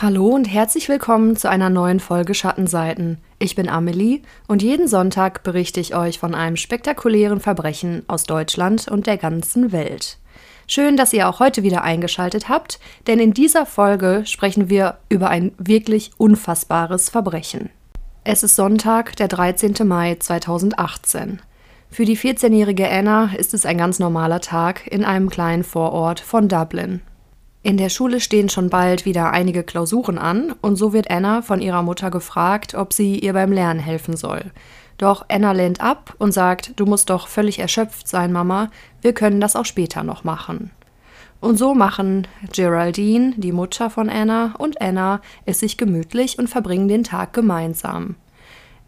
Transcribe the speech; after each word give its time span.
Hallo 0.00 0.28
und 0.28 0.44
herzlich 0.44 0.88
willkommen 0.88 1.34
zu 1.34 1.50
einer 1.50 1.70
neuen 1.70 1.98
Folge 1.98 2.32
Schattenseiten. 2.32 3.18
Ich 3.40 3.56
bin 3.56 3.68
Amelie 3.68 4.20
und 4.46 4.62
jeden 4.62 4.86
Sonntag 4.86 5.42
berichte 5.42 5.80
ich 5.80 5.96
euch 5.96 6.20
von 6.20 6.36
einem 6.36 6.54
spektakulären 6.54 7.40
Verbrechen 7.40 8.04
aus 8.06 8.22
Deutschland 8.22 8.86
und 8.86 9.08
der 9.08 9.16
ganzen 9.16 9.72
Welt. 9.72 10.18
Schön, 10.68 10.96
dass 10.96 11.12
ihr 11.12 11.28
auch 11.28 11.40
heute 11.40 11.64
wieder 11.64 11.82
eingeschaltet 11.82 12.48
habt, 12.48 12.78
denn 13.08 13.18
in 13.18 13.34
dieser 13.34 13.66
Folge 13.66 14.22
sprechen 14.24 14.70
wir 14.70 14.98
über 15.08 15.30
ein 15.30 15.50
wirklich 15.58 16.12
unfassbares 16.16 17.10
Verbrechen. 17.10 17.68
Es 18.22 18.44
ist 18.44 18.54
Sonntag, 18.54 19.16
der 19.16 19.26
13. 19.26 19.74
Mai 19.84 20.14
2018. 20.14 21.42
Für 21.90 22.04
die 22.04 22.16
14-jährige 22.16 22.88
Anna 22.88 23.30
ist 23.36 23.52
es 23.52 23.66
ein 23.66 23.78
ganz 23.78 23.98
normaler 23.98 24.40
Tag 24.40 24.86
in 24.86 25.04
einem 25.04 25.28
kleinen 25.28 25.64
Vorort 25.64 26.20
von 26.20 26.46
Dublin. 26.46 27.00
In 27.62 27.76
der 27.76 27.88
Schule 27.88 28.20
stehen 28.20 28.48
schon 28.48 28.70
bald 28.70 29.04
wieder 29.04 29.32
einige 29.32 29.64
Klausuren 29.64 30.16
an 30.16 30.54
und 30.62 30.76
so 30.76 30.92
wird 30.92 31.10
Anna 31.10 31.42
von 31.42 31.60
ihrer 31.60 31.82
Mutter 31.82 32.10
gefragt, 32.10 32.74
ob 32.74 32.92
sie 32.92 33.18
ihr 33.18 33.32
beim 33.32 33.52
Lernen 33.52 33.80
helfen 33.80 34.16
soll. 34.16 34.52
Doch 34.96 35.26
Anna 35.28 35.52
lehnt 35.52 35.80
ab 35.80 36.14
und 36.18 36.32
sagt, 36.32 36.72
du 36.76 36.86
musst 36.86 37.10
doch 37.10 37.28
völlig 37.28 37.58
erschöpft 37.58 38.08
sein, 38.08 38.32
Mama, 38.32 38.70
wir 39.02 39.12
können 39.12 39.40
das 39.40 39.56
auch 39.56 39.64
später 39.64 40.02
noch 40.02 40.24
machen. 40.24 40.70
Und 41.40 41.56
so 41.56 41.74
machen 41.74 42.26
Geraldine, 42.52 43.34
die 43.36 43.52
Mutter 43.52 43.90
von 43.90 44.08
Anna, 44.08 44.54
und 44.58 44.80
Anna 44.80 45.20
es 45.44 45.60
sich 45.60 45.76
gemütlich 45.76 46.38
und 46.38 46.48
verbringen 46.48 46.88
den 46.88 47.04
Tag 47.04 47.32
gemeinsam. 47.32 48.16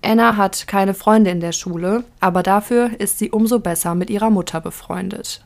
Anna 0.03 0.37
hat 0.37 0.67
keine 0.67 0.95
Freunde 0.95 1.31
in 1.31 1.41
der 1.41 1.53
Schule, 1.53 2.05
aber 2.19 2.43
dafür 2.43 2.91
ist 2.99 3.19
sie 3.19 3.31
umso 3.31 3.61
besser 3.61 3.95
mit 3.95 4.11
ihrer 4.11 4.31
Mutter 4.31 4.61
befreundet. 4.61 5.45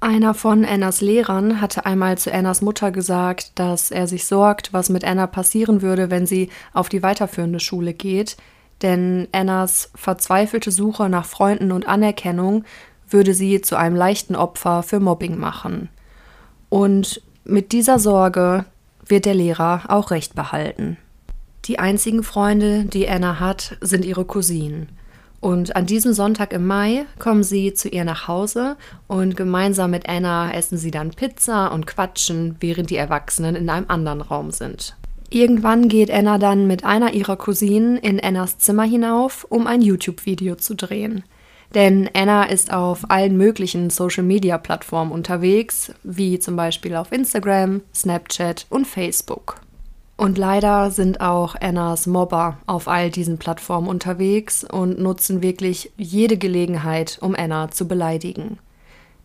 Einer 0.00 0.32
von 0.32 0.64
Annas 0.64 1.00
Lehrern 1.00 1.60
hatte 1.60 1.84
einmal 1.84 2.18
zu 2.18 2.32
Annas 2.32 2.62
Mutter 2.62 2.92
gesagt, 2.92 3.52
dass 3.56 3.90
er 3.90 4.06
sich 4.06 4.26
sorgt, 4.26 4.72
was 4.72 4.90
mit 4.90 5.04
Anna 5.04 5.26
passieren 5.26 5.82
würde, 5.82 6.08
wenn 6.08 6.24
sie 6.24 6.50
auf 6.72 6.88
die 6.88 7.02
weiterführende 7.02 7.58
Schule 7.58 7.94
geht, 7.94 8.36
denn 8.82 9.26
Annas 9.32 9.90
verzweifelte 9.96 10.70
Suche 10.70 11.08
nach 11.08 11.24
Freunden 11.24 11.72
und 11.72 11.88
Anerkennung 11.88 12.64
würde 13.08 13.34
sie 13.34 13.60
zu 13.60 13.74
einem 13.76 13.96
leichten 13.96 14.36
Opfer 14.36 14.84
für 14.84 15.00
Mobbing 15.00 15.36
machen. 15.36 15.88
Und 16.68 17.20
mit 17.44 17.72
dieser 17.72 17.98
Sorge 17.98 18.66
wird 19.04 19.24
der 19.24 19.34
Lehrer 19.34 19.82
auch 19.88 20.12
recht 20.12 20.36
behalten. 20.36 20.96
Die 21.64 21.80
einzigen 21.80 22.22
Freunde, 22.22 22.84
die 22.84 23.08
Anna 23.08 23.40
hat, 23.40 23.76
sind 23.80 24.04
ihre 24.04 24.24
Cousinen. 24.24 24.88
Und 25.40 25.76
an 25.76 25.86
diesem 25.86 26.12
Sonntag 26.12 26.52
im 26.52 26.66
Mai 26.66 27.06
kommen 27.18 27.44
sie 27.44 27.72
zu 27.72 27.88
ihr 27.88 28.04
nach 28.04 28.26
Hause 28.26 28.76
und 29.06 29.36
gemeinsam 29.36 29.92
mit 29.92 30.08
Anna 30.08 30.52
essen 30.52 30.78
sie 30.78 30.90
dann 30.90 31.10
Pizza 31.10 31.72
und 31.72 31.86
quatschen, 31.86 32.56
während 32.60 32.90
die 32.90 32.96
Erwachsenen 32.96 33.54
in 33.54 33.70
einem 33.70 33.86
anderen 33.88 34.20
Raum 34.20 34.50
sind. 34.50 34.96
Irgendwann 35.30 35.88
geht 35.88 36.10
Anna 36.10 36.38
dann 36.38 36.66
mit 36.66 36.84
einer 36.84 37.12
ihrer 37.12 37.36
Cousinen 37.36 37.98
in 37.98 38.18
Annas 38.18 38.58
Zimmer 38.58 38.84
hinauf, 38.84 39.46
um 39.48 39.66
ein 39.66 39.82
YouTube-Video 39.82 40.56
zu 40.56 40.74
drehen. 40.74 41.22
Denn 41.74 42.08
Anna 42.14 42.44
ist 42.44 42.72
auf 42.72 43.10
allen 43.10 43.36
möglichen 43.36 43.90
Social-Media-Plattformen 43.90 45.12
unterwegs, 45.12 45.92
wie 46.02 46.38
zum 46.38 46.56
Beispiel 46.56 46.96
auf 46.96 47.12
Instagram, 47.12 47.82
Snapchat 47.94 48.66
und 48.70 48.86
Facebook. 48.86 49.60
Und 50.18 50.36
leider 50.36 50.90
sind 50.90 51.20
auch 51.20 51.54
Annas 51.60 52.08
Mobber 52.08 52.58
auf 52.66 52.88
all 52.88 53.08
diesen 53.08 53.38
Plattformen 53.38 53.86
unterwegs 53.86 54.64
und 54.64 54.98
nutzen 54.98 55.42
wirklich 55.42 55.92
jede 55.96 56.36
Gelegenheit, 56.36 57.18
um 57.20 57.36
Anna 57.36 57.70
zu 57.70 57.86
beleidigen. 57.86 58.58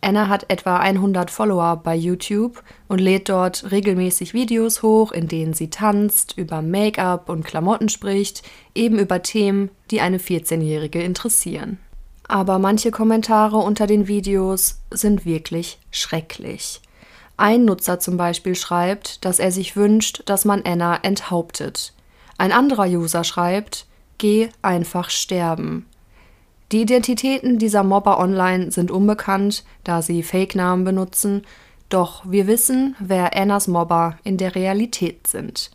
Anna 0.02 0.27
hat 0.27 0.52
etwa 0.52 0.77
100 0.77 1.31
Follower 1.31 1.77
bei 1.77 1.95
YouTube 1.95 2.61
und 2.88 3.02
lädt 3.02 3.27
dort 3.27 3.72
regelmäßig 3.72 4.35
Videos 4.35 4.83
hoch, 4.83 5.11
in 5.11 5.27
denen 5.27 5.55
sie 5.55 5.72
tanzt, 5.72 6.38
über 6.38 6.61
Make-up 6.61 7.28
und 7.28 7.44
Klamotten 7.44 7.89
spricht, 7.89 8.44
eben 8.75 9.00
über 9.00 9.23
Themen, 9.23 9.72
die 9.90 10.00
eine 10.00 10.19
14-Jährige 10.19 11.01
interessieren. 11.01 11.79
Aber 12.28 12.59
manche 12.59 12.91
Kommentare 12.91 13.57
unter 13.57 13.88
den 13.88 14.07
Videos 14.07 14.79
sind 14.91 15.25
wirklich 15.25 15.79
schrecklich. 15.90 16.82
Ein 17.43 17.65
Nutzer 17.65 17.99
zum 17.99 18.15
Beispiel 18.15 18.55
schreibt, 18.55 19.25
dass 19.25 19.37
er 19.37 19.51
sich 19.51 19.75
wünscht, 19.75 20.21
dass 20.27 20.45
man 20.45 20.61
Anna 20.63 20.95
enthauptet. 21.03 21.91
Ein 22.37 22.53
anderer 22.53 22.85
User 22.85 23.25
schreibt, 23.25 23.85
geh 24.17 24.47
einfach 24.61 25.09
sterben. 25.09 25.85
Die 26.71 26.83
Identitäten 26.83 27.59
dieser 27.59 27.83
Mobber 27.83 28.17
online 28.17 28.71
sind 28.71 28.91
unbekannt, 28.91 29.65
da 29.83 30.01
sie 30.01 30.23
Fake-Namen 30.23 30.85
benutzen, 30.85 31.41
doch 31.89 32.23
wir 32.25 32.47
wissen, 32.47 32.95
wer 32.99 33.35
Annas 33.35 33.67
Mobber 33.67 34.17
in 34.23 34.37
der 34.37 34.55
Realität 34.55 35.27
sind. 35.27 35.69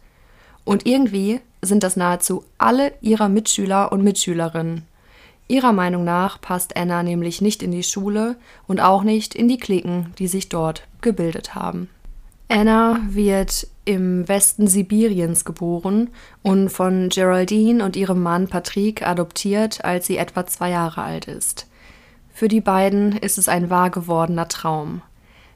Und 0.64 0.86
irgendwie 0.86 1.42
sind 1.60 1.82
das 1.82 1.96
nahezu 1.96 2.44
alle 2.56 2.94
ihrer 3.02 3.28
Mitschüler 3.28 3.92
und 3.92 4.02
Mitschülerinnen. 4.02 4.87
Ihrer 5.48 5.72
Meinung 5.72 6.04
nach 6.04 6.40
passt 6.40 6.76
Anna 6.76 7.02
nämlich 7.02 7.40
nicht 7.40 7.62
in 7.62 7.72
die 7.72 7.82
Schule 7.82 8.36
und 8.66 8.80
auch 8.80 9.02
nicht 9.02 9.34
in 9.34 9.48
die 9.48 9.56
Klicken, 9.56 10.12
die 10.18 10.28
sich 10.28 10.50
dort 10.50 10.86
gebildet 11.00 11.54
haben. 11.54 11.88
Anna 12.48 13.00
wird 13.08 13.66
im 13.84 14.28
Westen 14.28 14.68
Sibiriens 14.68 15.46
geboren 15.46 16.10
und 16.42 16.68
von 16.68 17.08
Geraldine 17.08 17.82
und 17.84 17.96
ihrem 17.96 18.22
Mann 18.22 18.48
Patrick 18.48 19.06
adoptiert, 19.06 19.84
als 19.84 20.06
sie 20.06 20.18
etwa 20.18 20.46
zwei 20.46 20.70
Jahre 20.70 21.02
alt 21.02 21.26
ist. 21.26 21.66
Für 22.32 22.48
die 22.48 22.60
beiden 22.60 23.12
ist 23.12 23.38
es 23.38 23.48
ein 23.48 23.70
wahr 23.70 23.90
gewordener 23.90 24.48
Traum. 24.48 25.02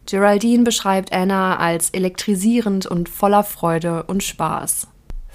Geraldine 0.06 0.64
beschreibt 0.64 1.12
Anna 1.12 1.58
als 1.58 1.90
elektrisierend 1.90 2.86
und 2.86 3.08
voller 3.08 3.44
Freude 3.44 4.02
und 4.04 4.22
Spaß. 4.22 4.88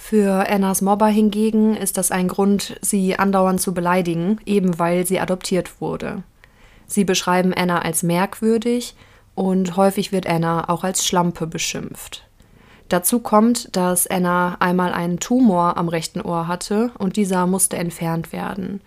Für 0.09 0.49
Annas 0.49 0.81
Mobber 0.81 1.07
hingegen 1.07 1.75
ist 1.75 1.97
das 1.97 2.11
ein 2.11 2.29
Grund, 2.29 2.79
sie 2.79 3.19
andauernd 3.19 3.59
zu 3.59 3.73
beleidigen, 3.73 4.39
eben 4.45 4.79
weil 4.79 5.05
sie 5.05 5.19
adoptiert 5.19 5.81
wurde. 5.81 6.23
Sie 6.85 7.03
beschreiben 7.03 7.53
Anna 7.53 7.79
als 7.79 8.03
merkwürdig 8.03 8.95
und 9.35 9.75
häufig 9.75 10.13
wird 10.13 10.25
Anna 10.25 10.69
auch 10.69 10.85
als 10.85 11.05
Schlampe 11.05 11.45
beschimpft. 11.45 12.25
Dazu 12.87 13.19
kommt, 13.19 13.75
dass 13.75 14.07
Anna 14.07 14.55
einmal 14.61 14.93
einen 14.93 15.19
Tumor 15.19 15.75
am 15.75 15.89
rechten 15.89 16.21
Ohr 16.21 16.47
hatte 16.47 16.91
und 16.97 17.17
dieser 17.17 17.45
musste 17.45 17.75
entfernt 17.75 18.31
werden. 18.31 18.79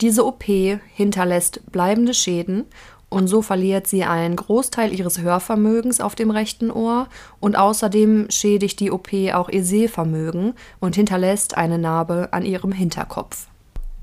Diese 0.00 0.24
OP 0.24 0.44
hinterlässt 0.44 1.70
bleibende 1.70 2.14
Schäden 2.14 2.64
und 3.08 3.28
so 3.28 3.40
verliert 3.40 3.86
sie 3.86 4.04
einen 4.04 4.36
Großteil 4.36 4.92
ihres 4.92 5.20
Hörvermögens 5.20 6.00
auf 6.00 6.14
dem 6.14 6.30
rechten 6.30 6.70
Ohr 6.70 7.08
und 7.38 7.56
außerdem 7.56 8.26
schädigt 8.30 8.80
die 8.80 8.90
OP 8.90 9.12
auch 9.32 9.48
ihr 9.48 9.64
Sehvermögen 9.64 10.54
und 10.80 10.96
hinterlässt 10.96 11.56
eine 11.56 11.78
Narbe 11.78 12.28
an 12.32 12.44
ihrem 12.44 12.72
Hinterkopf. 12.72 13.46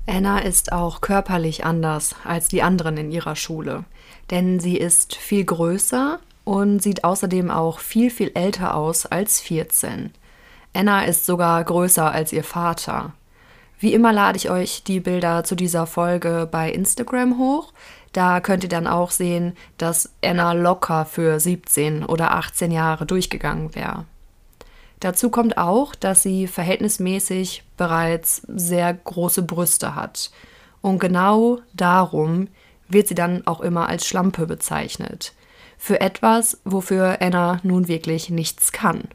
Anna 0.06 0.38
ist 0.38 0.72
auch 0.72 1.00
körperlich 1.00 1.64
anders 1.64 2.14
als 2.24 2.48
die 2.48 2.62
anderen 2.62 2.96
in 2.96 3.10
ihrer 3.10 3.36
Schule, 3.36 3.84
denn 4.30 4.60
sie 4.60 4.76
ist 4.76 5.14
viel 5.14 5.44
größer 5.44 6.18
und 6.44 6.82
sieht 6.82 7.04
außerdem 7.04 7.50
auch 7.50 7.78
viel, 7.78 8.10
viel 8.10 8.30
älter 8.34 8.74
aus 8.74 9.06
als 9.06 9.40
14. 9.40 10.12
Anna 10.74 11.04
ist 11.04 11.24
sogar 11.24 11.62
größer 11.62 12.10
als 12.10 12.32
ihr 12.32 12.44
Vater. 12.44 13.12
Wie 13.78 13.92
immer 13.92 14.12
lade 14.12 14.36
ich 14.36 14.50
euch 14.50 14.82
die 14.84 15.00
Bilder 15.00 15.44
zu 15.44 15.54
dieser 15.54 15.86
Folge 15.86 16.48
bei 16.50 16.70
Instagram 16.70 17.38
hoch. 17.38 17.72
Da 18.14 18.40
könnt 18.40 18.62
ihr 18.62 18.68
dann 18.68 18.86
auch 18.86 19.10
sehen, 19.10 19.56
dass 19.76 20.14
Anna 20.24 20.52
locker 20.52 21.04
für 21.04 21.40
17 21.40 22.04
oder 22.04 22.32
18 22.32 22.70
Jahre 22.70 23.06
durchgegangen 23.06 23.74
wäre. 23.74 24.04
Dazu 25.00 25.30
kommt 25.30 25.58
auch, 25.58 25.96
dass 25.96 26.22
sie 26.22 26.46
verhältnismäßig 26.46 27.64
bereits 27.76 28.42
sehr 28.46 28.94
große 28.94 29.42
Brüste 29.42 29.96
hat. 29.96 30.30
Und 30.80 31.00
genau 31.00 31.58
darum 31.74 32.46
wird 32.88 33.08
sie 33.08 33.16
dann 33.16 33.44
auch 33.48 33.60
immer 33.60 33.88
als 33.88 34.06
Schlampe 34.06 34.46
bezeichnet. 34.46 35.32
Für 35.76 36.00
etwas, 36.00 36.60
wofür 36.64 37.20
Anna 37.20 37.58
nun 37.64 37.88
wirklich 37.88 38.30
nichts 38.30 38.70
kann. 38.70 39.08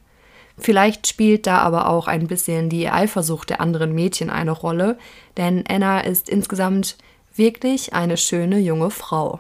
Vielleicht 0.58 1.08
spielt 1.08 1.48
da 1.48 1.60
aber 1.60 1.88
auch 1.88 2.08
ein 2.08 2.28
bisschen 2.28 2.70
die 2.70 2.90
Eifersucht 2.90 3.50
der 3.50 3.62
anderen 3.62 3.96
Mädchen 3.96 4.30
eine 4.30 4.52
Rolle, 4.52 4.98
denn 5.38 5.64
Anna 5.70 6.02
ist 6.02 6.28
insgesamt 6.28 6.98
wirklich 7.40 7.94
eine 7.96 8.18
schöne 8.18 8.60
junge 8.60 8.92
Frau. 8.92 9.40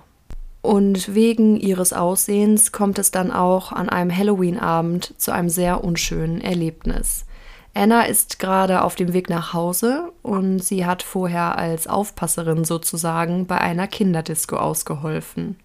Und 0.61 1.13
wegen 1.13 1.57
ihres 1.57 1.93
Aussehens 1.93 2.71
kommt 2.71 2.97
es 2.97 3.11
dann 3.11 3.31
auch 3.31 3.71
an 3.71 3.89
einem 3.89 4.15
Halloween-Abend 4.15 5.13
zu 5.17 5.31
einem 5.31 5.49
sehr 5.49 5.83
unschönen 5.83 6.41
Erlebnis. 6.41 7.25
Anna 7.75 8.03
ist 8.03 8.39
gerade 8.39 8.81
auf 8.81 8.95
dem 8.95 9.13
Weg 9.13 9.29
nach 9.29 9.53
Hause 9.53 10.11
und 10.23 10.59
sie 10.59 10.85
hat 10.85 11.03
vorher 11.03 11.57
als 11.57 11.87
Aufpasserin 11.87 12.65
sozusagen 12.65 13.45
bei 13.45 13.59
einer 13.59 13.87
Kinderdisco 13.87 14.57
ausgeholfen. 14.57 15.57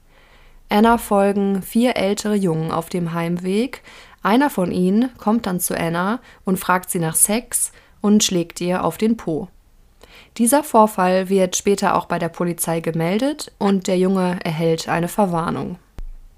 Anna 0.68 0.98
folgen 0.98 1.62
vier 1.62 1.96
ältere 1.96 2.34
Jungen 2.34 2.70
auf 2.70 2.88
dem 2.88 3.14
Heimweg. 3.14 3.82
Einer 4.22 4.50
von 4.50 4.70
ihnen 4.70 5.10
kommt 5.18 5.46
dann 5.46 5.60
zu 5.60 5.76
Anna 5.76 6.20
und 6.44 6.58
fragt 6.58 6.90
sie 6.90 6.98
nach 6.98 7.16
Sex 7.16 7.72
und 8.00 8.22
schlägt 8.22 8.60
ihr 8.60 8.84
auf 8.84 8.98
den 8.98 9.16
Po. 9.16 9.48
Dieser 10.36 10.64
Vorfall 10.64 11.28
wird 11.28 11.54
später 11.54 11.94
auch 11.94 12.06
bei 12.06 12.18
der 12.18 12.28
Polizei 12.28 12.80
gemeldet 12.80 13.52
und 13.58 13.86
der 13.86 13.98
Junge 13.98 14.38
erhält 14.42 14.88
eine 14.88 15.06
Verwarnung. 15.06 15.78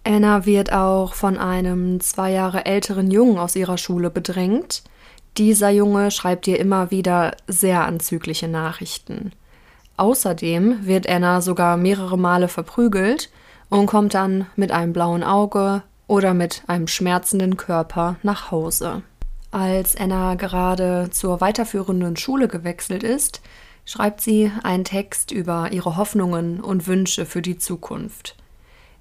Anna 0.04 0.44
wird 0.44 0.70
auch 0.70 1.14
von 1.14 1.38
einem 1.38 2.00
zwei 2.00 2.30
Jahre 2.30 2.66
älteren 2.66 3.10
Jungen 3.10 3.38
aus 3.38 3.56
ihrer 3.56 3.78
Schule 3.78 4.10
bedrängt. 4.10 4.84
Dieser 5.38 5.70
Junge 5.70 6.10
schreibt 6.10 6.46
ihr 6.46 6.60
immer 6.60 6.90
wieder 6.90 7.36
sehr 7.48 7.86
anzügliche 7.86 8.48
Nachrichten. 8.48 9.32
Außerdem 9.96 10.86
wird 10.86 11.08
Anna 11.08 11.40
sogar 11.40 11.78
mehrere 11.78 12.18
Male 12.18 12.48
verprügelt 12.48 13.30
und 13.70 13.86
kommt 13.86 14.12
dann 14.12 14.46
mit 14.56 14.72
einem 14.72 14.92
blauen 14.92 15.24
Auge 15.24 15.82
oder 16.06 16.34
mit 16.34 16.62
einem 16.66 16.86
schmerzenden 16.86 17.56
Körper 17.56 18.16
nach 18.22 18.50
Hause. 18.50 19.02
Als 19.50 19.96
Anna 19.96 20.34
gerade 20.34 21.08
zur 21.10 21.40
weiterführenden 21.40 22.16
Schule 22.16 22.46
gewechselt 22.46 23.02
ist, 23.02 23.40
schreibt 23.86 24.20
sie 24.20 24.52
einen 24.62 24.84
Text 24.84 25.30
über 25.30 25.72
ihre 25.72 25.96
Hoffnungen 25.96 26.60
und 26.60 26.86
Wünsche 26.86 27.24
für 27.24 27.40
die 27.40 27.56
Zukunft. 27.56 28.36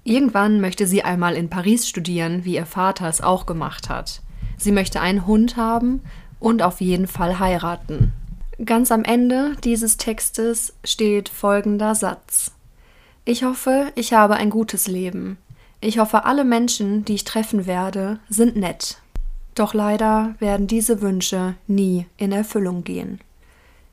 Irgendwann 0.04 0.60
möchte 0.60 0.86
sie 0.86 1.02
einmal 1.02 1.34
in 1.34 1.50
Paris 1.50 1.88
studieren, 1.88 2.44
wie 2.44 2.54
ihr 2.54 2.64
Vater 2.64 3.08
es 3.08 3.20
auch 3.20 3.44
gemacht 3.44 3.90
hat. 3.90 4.22
Sie 4.56 4.72
möchte 4.72 5.00
einen 5.00 5.26
Hund 5.26 5.56
haben 5.56 6.00
und 6.38 6.62
auf 6.62 6.80
jeden 6.80 7.08
Fall 7.08 7.40
heiraten. 7.40 8.12
Ganz 8.64 8.90
am 8.90 9.04
Ende 9.04 9.56
dieses 9.64 9.96
Textes 9.96 10.74
steht 10.84 11.28
folgender 11.28 11.94
Satz. 11.94 12.52
Ich 13.24 13.42
hoffe, 13.42 13.92
ich 13.96 14.12
habe 14.12 14.36
ein 14.36 14.50
gutes 14.50 14.86
Leben. 14.86 15.36
Ich 15.80 15.98
hoffe, 15.98 16.24
alle 16.24 16.44
Menschen, 16.44 17.04
die 17.04 17.14
ich 17.14 17.24
treffen 17.24 17.66
werde, 17.66 18.20
sind 18.28 18.56
nett. 18.56 19.02
Doch 19.56 19.74
leider 19.74 20.36
werden 20.38 20.68
diese 20.68 21.02
Wünsche 21.02 21.56
nie 21.66 22.06
in 22.16 22.30
Erfüllung 22.30 22.84
gehen. 22.84 23.20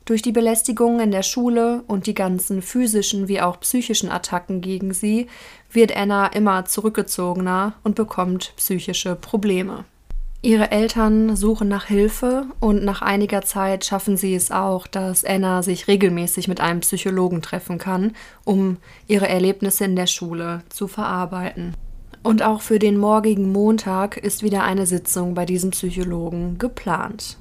Durch 0.04 0.20
die 0.20 0.32
Belästigung 0.32 1.00
in 1.00 1.10
der 1.10 1.22
Schule 1.22 1.82
und 1.86 2.06
die 2.06 2.14
ganzen 2.14 2.60
physischen 2.60 3.26
wie 3.26 3.40
auch 3.40 3.60
psychischen 3.60 4.10
Attacken 4.10 4.60
gegen 4.60 4.92
sie 4.92 5.28
wird 5.70 5.96
Anna 5.96 6.26
immer 6.26 6.66
zurückgezogener 6.66 7.72
und 7.84 7.94
bekommt 7.94 8.52
psychische 8.56 9.16
Probleme. 9.16 9.84
Ihre 10.42 10.70
Eltern 10.70 11.36
suchen 11.36 11.68
nach 11.68 11.86
Hilfe 11.86 12.44
und 12.60 12.84
nach 12.84 13.00
einiger 13.00 13.40
Zeit 13.40 13.86
schaffen 13.86 14.18
sie 14.18 14.34
es 14.34 14.50
auch, 14.50 14.86
dass 14.86 15.24
Anna 15.24 15.62
sich 15.62 15.88
regelmäßig 15.88 16.48
mit 16.48 16.60
einem 16.60 16.80
Psychologen 16.80 17.40
treffen 17.40 17.78
kann, 17.78 18.12
um 18.44 18.76
ihre 19.06 19.26
Erlebnisse 19.26 19.86
in 19.86 19.96
der 19.96 20.06
Schule 20.06 20.62
zu 20.68 20.86
verarbeiten. 20.86 21.74
Und 22.22 22.42
auch 22.42 22.60
für 22.60 22.78
den 22.78 22.98
morgigen 22.98 23.52
Montag 23.52 24.18
ist 24.18 24.42
wieder 24.42 24.64
eine 24.64 24.84
Sitzung 24.84 25.32
bei 25.32 25.46
diesem 25.46 25.70
Psychologen 25.70 26.58
geplant. 26.58 27.38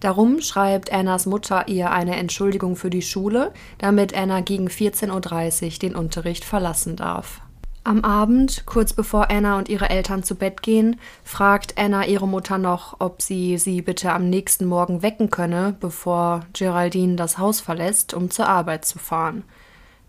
Darum 0.00 0.40
schreibt 0.40 0.92
Annas 0.92 1.26
Mutter 1.26 1.68
ihr 1.68 1.90
eine 1.90 2.16
Entschuldigung 2.16 2.76
für 2.76 2.90
die 2.90 3.02
Schule, 3.02 3.52
damit 3.78 4.16
Anna 4.16 4.40
gegen 4.40 4.68
14.30 4.68 5.64
Uhr 5.64 5.78
den 5.78 5.96
Unterricht 5.96 6.44
verlassen 6.44 6.96
darf. 6.96 7.40
Am 7.86 8.02
Abend, 8.02 8.64
kurz 8.66 8.92
bevor 8.92 9.30
Anna 9.30 9.56
und 9.58 9.68
ihre 9.68 9.90
Eltern 9.90 10.24
zu 10.24 10.34
Bett 10.34 10.60
gehen, 10.60 10.98
fragt 11.22 11.78
Anna 11.78 12.04
ihre 12.04 12.26
Mutter 12.26 12.58
noch, 12.58 12.96
ob 12.98 13.22
sie 13.22 13.58
sie 13.58 13.80
bitte 13.80 14.12
am 14.12 14.28
nächsten 14.28 14.66
Morgen 14.66 15.02
wecken 15.02 15.30
könne, 15.30 15.76
bevor 15.78 16.40
Geraldine 16.52 17.14
das 17.14 17.38
Haus 17.38 17.60
verlässt, 17.60 18.12
um 18.12 18.28
zur 18.28 18.48
Arbeit 18.48 18.84
zu 18.84 18.98
fahren. 18.98 19.44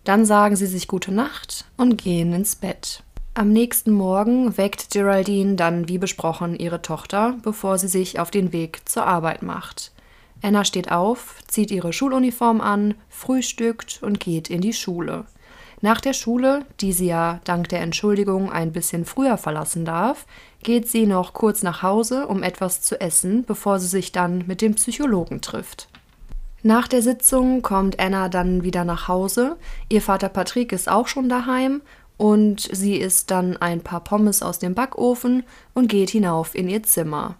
Dann 0.05 0.25
sagen 0.25 0.55
sie 0.55 0.65
sich 0.65 0.87
gute 0.87 1.13
Nacht 1.13 1.65
und 1.77 1.97
gehen 1.97 2.33
ins 2.33 2.55
Bett. 2.55 3.03
Am 3.37 3.49
nächsten 3.53 3.91
Morgen 3.91 4.57
weckt 4.57 4.89
Geraldine 4.89 5.53
dann 5.53 5.87
wie 5.87 5.99
besprochen 5.99 6.57
ihre 6.57 6.81
Tochter, 6.81 7.35
bevor 7.43 7.77
sie 7.77 7.87
sich 7.87 8.19
auf 8.19 8.31
den 8.31 8.51
Weg 8.51 8.89
zur 8.89 9.05
Arbeit 9.05 9.43
macht. 9.43 9.91
Anna 10.41 10.65
steht 10.65 10.91
auf, 10.91 11.35
zieht 11.45 11.69
ihre 11.69 11.93
Schuluniform 11.93 12.61
an, 12.61 12.95
frühstückt 13.09 13.99
und 14.01 14.19
geht 14.19 14.49
in 14.49 14.61
die 14.61 14.73
Schule. 14.73 15.25
Nach 15.81 16.01
der 16.01 16.13
Schule, 16.13 16.65
die 16.81 16.91
sie 16.93 17.05
ja 17.05 17.39
dank 17.43 17.69
der 17.69 17.81
Entschuldigung 17.81 18.51
ein 18.51 18.71
bisschen 18.71 19.05
früher 19.05 19.37
verlassen 19.37 19.85
darf, 19.85 20.25
geht 20.63 20.87
sie 20.87 21.05
noch 21.05 21.33
kurz 21.33 21.61
nach 21.61 21.83
Hause, 21.83 22.25
um 22.25 22.41
etwas 22.41 22.81
zu 22.81 22.99
essen, 22.99 23.45
bevor 23.45 23.79
sie 23.79 23.85
sich 23.85 24.11
dann 24.11 24.45
mit 24.47 24.63
dem 24.63 24.73
Psychologen 24.73 25.41
trifft. 25.41 25.89
Nach 26.63 26.87
der 26.87 27.03
Sitzung 27.03 27.61
kommt 27.61 27.99
Anna 27.99 28.29
dann 28.29 28.63
wieder 28.63 28.83
nach 28.83 29.07
Hause. 29.07 29.57
Ihr 29.89 30.01
Vater 30.01 30.27
Patrick 30.27 30.71
ist 30.71 30.89
auch 30.89 31.07
schon 31.07 31.29
daheim 31.29 31.83
und 32.17 32.67
sie 32.71 32.97
isst 32.97 33.31
dann 33.31 33.57
ein 33.57 33.81
paar 33.81 34.03
Pommes 34.03 34.41
aus 34.41 34.59
dem 34.59 34.73
Backofen 34.73 35.43
und 35.73 35.87
geht 35.87 36.09
hinauf 36.09 36.55
in 36.55 36.67
ihr 36.67 36.83
Zimmer. 36.83 37.35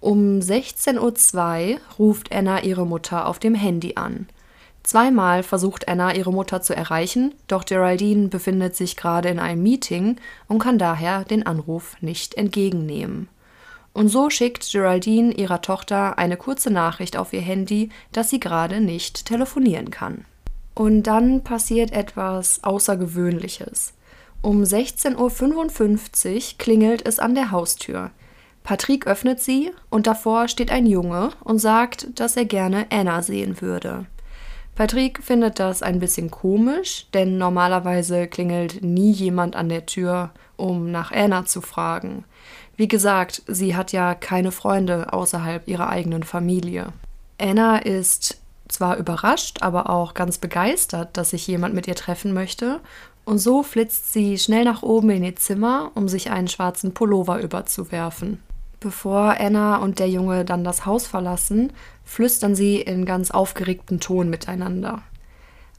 Um 0.00 0.40
16.02 0.40 1.72
Uhr 1.72 1.80
ruft 1.98 2.30
Anna 2.30 2.62
ihre 2.62 2.86
Mutter 2.86 3.26
auf 3.26 3.38
dem 3.38 3.54
Handy 3.54 3.94
an. 3.96 4.28
Zweimal 4.82 5.42
versucht 5.42 5.88
Anna, 5.88 6.14
ihre 6.14 6.30
Mutter 6.30 6.60
zu 6.60 6.76
erreichen, 6.76 7.34
doch 7.48 7.64
Geraldine 7.64 8.28
befindet 8.28 8.76
sich 8.76 8.96
gerade 8.96 9.30
in 9.30 9.38
einem 9.38 9.62
Meeting 9.62 10.16
und 10.46 10.58
kann 10.58 10.76
daher 10.76 11.24
den 11.24 11.46
Anruf 11.46 11.96
nicht 12.02 12.34
entgegennehmen. 12.34 13.28
Und 13.94 14.08
so 14.08 14.28
schickt 14.28 14.70
Geraldine 14.70 15.32
ihrer 15.32 15.62
Tochter 15.62 16.18
eine 16.18 16.36
kurze 16.36 16.70
Nachricht 16.70 17.16
auf 17.16 17.32
ihr 17.32 17.40
Handy, 17.40 17.88
dass 18.12 18.28
sie 18.28 18.40
gerade 18.40 18.82
nicht 18.82 19.24
telefonieren 19.24 19.90
kann. 19.90 20.26
Und 20.74 21.04
dann 21.04 21.44
passiert 21.44 21.92
etwas 21.92 22.62
Außergewöhnliches. 22.62 23.93
Um 24.44 24.62
16.55 24.62 26.34
Uhr 26.34 26.58
klingelt 26.58 27.08
es 27.08 27.18
an 27.18 27.34
der 27.34 27.50
Haustür. 27.50 28.10
Patrick 28.62 29.06
öffnet 29.06 29.40
sie 29.40 29.72
und 29.88 30.06
davor 30.06 30.48
steht 30.48 30.70
ein 30.70 30.84
Junge 30.84 31.30
und 31.44 31.60
sagt, 31.60 32.20
dass 32.20 32.36
er 32.36 32.44
gerne 32.44 32.84
Anna 32.90 33.22
sehen 33.22 33.62
würde. 33.62 34.04
Patrick 34.74 35.22
findet 35.22 35.58
das 35.60 35.82
ein 35.82 35.98
bisschen 35.98 36.30
komisch, 36.30 37.06
denn 37.14 37.38
normalerweise 37.38 38.26
klingelt 38.26 38.82
nie 38.82 39.12
jemand 39.12 39.56
an 39.56 39.70
der 39.70 39.86
Tür, 39.86 40.28
um 40.56 40.90
nach 40.90 41.10
Anna 41.10 41.46
zu 41.46 41.62
fragen. 41.62 42.26
Wie 42.76 42.88
gesagt, 42.88 43.40
sie 43.46 43.74
hat 43.74 43.92
ja 43.92 44.14
keine 44.14 44.52
Freunde 44.52 45.14
außerhalb 45.14 45.66
ihrer 45.68 45.88
eigenen 45.88 46.22
Familie. 46.22 46.88
Anna 47.38 47.78
ist 47.78 48.42
zwar 48.68 48.96
überrascht, 48.98 49.62
aber 49.62 49.88
auch 49.88 50.12
ganz 50.12 50.36
begeistert, 50.36 51.16
dass 51.16 51.30
sich 51.30 51.46
jemand 51.46 51.74
mit 51.74 51.86
ihr 51.86 51.94
treffen 51.94 52.34
möchte, 52.34 52.80
und 53.24 53.38
so 53.38 53.62
flitzt 53.62 54.12
sie 54.12 54.38
schnell 54.38 54.64
nach 54.64 54.82
oben 54.82 55.10
in 55.10 55.24
ihr 55.24 55.36
Zimmer, 55.36 55.90
um 55.94 56.08
sich 56.08 56.30
einen 56.30 56.48
schwarzen 56.48 56.94
Pullover 56.94 57.40
überzuwerfen. 57.40 58.42
Bevor 58.80 59.36
Anna 59.40 59.78
und 59.78 59.98
der 59.98 60.10
Junge 60.10 60.44
dann 60.44 60.62
das 60.62 60.84
Haus 60.84 61.06
verlassen, 61.06 61.72
flüstern 62.04 62.54
sie 62.54 62.80
in 62.80 63.06
ganz 63.06 63.30
aufgeregtem 63.30 63.98
Ton 63.98 64.28
miteinander. 64.28 65.02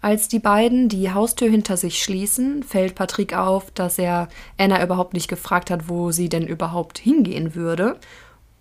Als 0.01 0.27
die 0.27 0.39
beiden 0.39 0.89
die 0.89 1.11
Haustür 1.11 1.49
hinter 1.49 1.77
sich 1.77 2.01
schließen, 2.01 2.63
fällt 2.63 2.95
Patrick 2.95 3.35
auf, 3.35 3.71
dass 3.71 3.97
er 3.97 4.27
Anna 4.57 4.83
überhaupt 4.83 5.13
nicht 5.13 5.27
gefragt 5.27 5.69
hat, 5.71 5.89
wo 5.89 6.11
sie 6.11 6.29
denn 6.29 6.47
überhaupt 6.47 6.97
hingehen 6.97 7.55
würde. 7.55 7.97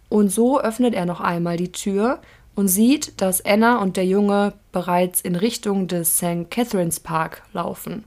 Und 0.09 0.29
so 0.29 0.61
öffnet 0.61 0.95
er 0.95 1.07
noch 1.07 1.21
einmal 1.21 1.57
die 1.57 1.73
Tür 1.73 2.21
und 2.55 2.69
sieht, 2.69 3.21
dass 3.21 3.45
Anna 3.45 3.81
und 3.81 3.97
der 3.97 4.07
Junge 4.07 4.55
bereits 4.73 5.21
in 5.21 5.37
Richtung 5.37 5.89
des 5.89 6.17
St. 6.17 6.51
Catherine's 6.51 7.01
Park 7.01 7.43
laufen. 7.53 8.05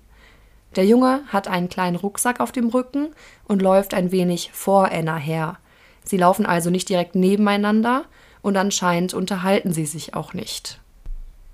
Der 0.78 0.86
Junge 0.86 1.22
hat 1.28 1.48
einen 1.48 1.70
kleinen 1.70 1.98
Rucksack 1.98 2.40
auf 2.40 2.52
dem 2.52 2.70
Rücken 2.70 3.10
und 3.46 3.64
läuft 3.64 3.96
ein 3.96 4.12
wenig 4.12 4.52
vor 4.54 4.92
Anna 4.92 5.18
her. 5.18 5.58
Sie 6.04 6.18
laufen 6.18 6.46
also 6.46 6.70
nicht 6.70 6.88
direkt 6.88 7.16
nebeneinander 7.16 8.06
und 8.44 8.56
anscheinend 8.56 9.16
unterhalten 9.16 9.74
sie 9.74 9.88
sich 9.88 10.14
auch 10.14 10.34
nicht. 10.34 10.80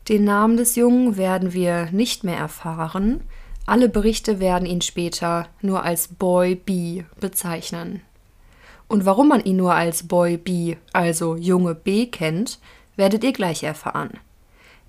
Den 0.09 0.25
Namen 0.25 0.57
des 0.57 0.75
Jungen 0.75 1.15
werden 1.15 1.53
wir 1.53 1.87
nicht 1.91 2.25
mehr 2.25 2.37
erfahren. 2.37 3.21
Alle 3.65 3.87
Berichte 3.87 4.41
werden 4.41 4.65
ihn 4.65 4.81
später 4.81 5.47
nur 5.61 5.83
als 5.83 6.09
Boy 6.09 6.55
B 6.55 7.03
bezeichnen. 7.21 8.01
Und 8.89 9.05
warum 9.05 9.29
man 9.29 9.41
ihn 9.45 9.55
nur 9.55 9.73
als 9.73 10.05
Boy 10.05 10.35
B, 10.35 10.75
also 10.91 11.37
Junge 11.37 11.73
B, 11.75 12.07
kennt, 12.07 12.59
werdet 12.97 13.23
ihr 13.23 13.31
gleich 13.31 13.63
erfahren. 13.63 14.19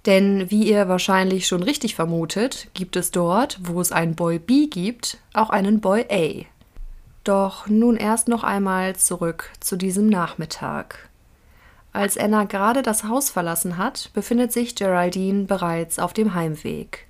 Denn 0.07 0.51
wie 0.51 0.69
ihr 0.69 0.89
wahrscheinlich 0.89 1.47
schon 1.47 1.63
richtig 1.63 1.95
vermutet, 1.95 2.69
gibt 2.75 2.97
es 2.97 3.11
dort, 3.11 3.59
wo 3.63 3.81
es 3.81 3.91
einen 3.91 4.15
Boy 4.15 4.39
B 4.39 4.67
gibt, 4.67 5.19
auch 5.33 5.51
einen 5.51 5.81
Boy 5.81 6.05
A. 6.11 6.45
Doch 7.25 7.67
nun 7.69 7.97
erst 7.97 8.29
noch 8.29 8.45
einmal 8.45 8.97
zurück 8.97 9.51
zu 9.61 9.77
diesem 9.77 10.09
Nachmittag. 10.09 11.09
Als 11.95 12.19
Anna 12.19 12.45
gerade 12.45 12.83
das 12.83 13.05
Haus 13.05 13.31
verlassen 13.31 13.79
hat, 13.79 14.11
befindet 14.13 14.53
sich 14.53 14.75
Geraldine 14.75 15.45
bereits 15.45 15.99
auf 15.99 16.13
dem 16.13 16.35
Heimweg. 16.35 17.07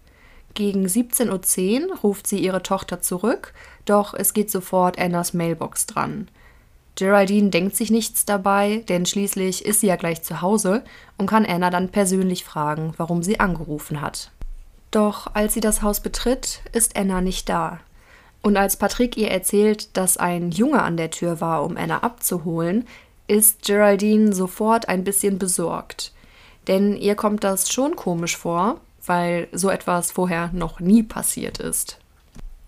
Gegen 0.52 0.86
17.10 0.86 1.88
Uhr 1.88 1.98
ruft 1.98 2.28
sie 2.28 2.38
ihre 2.38 2.62
Tochter 2.62 3.00
zurück, 3.00 3.54
doch 3.86 4.14
es 4.14 4.34
geht 4.34 4.52
sofort 4.52 5.00
Annas 5.00 5.34
Mailbox 5.34 5.86
dran. 5.86 6.28
Geraldine 6.96 7.50
denkt 7.50 7.76
sich 7.76 7.90
nichts 7.90 8.24
dabei, 8.24 8.84
denn 8.88 9.04
schließlich 9.04 9.64
ist 9.64 9.80
sie 9.80 9.88
ja 9.88 9.96
gleich 9.96 10.22
zu 10.22 10.40
Hause 10.40 10.84
und 11.18 11.26
kann 11.26 11.44
Anna 11.44 11.70
dann 11.70 11.88
persönlich 11.88 12.44
fragen, 12.44 12.94
warum 12.96 13.22
sie 13.22 13.40
angerufen 13.40 14.00
hat. 14.00 14.30
Doch 14.90 15.34
als 15.34 15.54
sie 15.54 15.60
das 15.60 15.82
Haus 15.82 15.98
betritt, 16.00 16.60
ist 16.72 16.96
Anna 16.96 17.20
nicht 17.20 17.48
da. 17.48 17.80
Und 18.42 18.56
als 18.56 18.76
Patrick 18.76 19.16
ihr 19.16 19.30
erzählt, 19.30 19.96
dass 19.96 20.18
ein 20.18 20.50
Junge 20.52 20.82
an 20.82 20.96
der 20.96 21.10
Tür 21.10 21.40
war, 21.40 21.64
um 21.64 21.76
Anna 21.76 22.02
abzuholen, 22.04 22.86
ist 23.26 23.62
Geraldine 23.64 24.32
sofort 24.32 24.88
ein 24.88 25.02
bisschen 25.02 25.38
besorgt. 25.38 26.12
Denn 26.68 26.96
ihr 26.96 27.14
kommt 27.16 27.42
das 27.42 27.72
schon 27.72 27.96
komisch 27.96 28.36
vor, 28.36 28.80
weil 29.04 29.48
so 29.52 29.70
etwas 29.70 30.12
vorher 30.12 30.50
noch 30.52 30.78
nie 30.78 31.02
passiert 31.02 31.58
ist. 31.58 31.98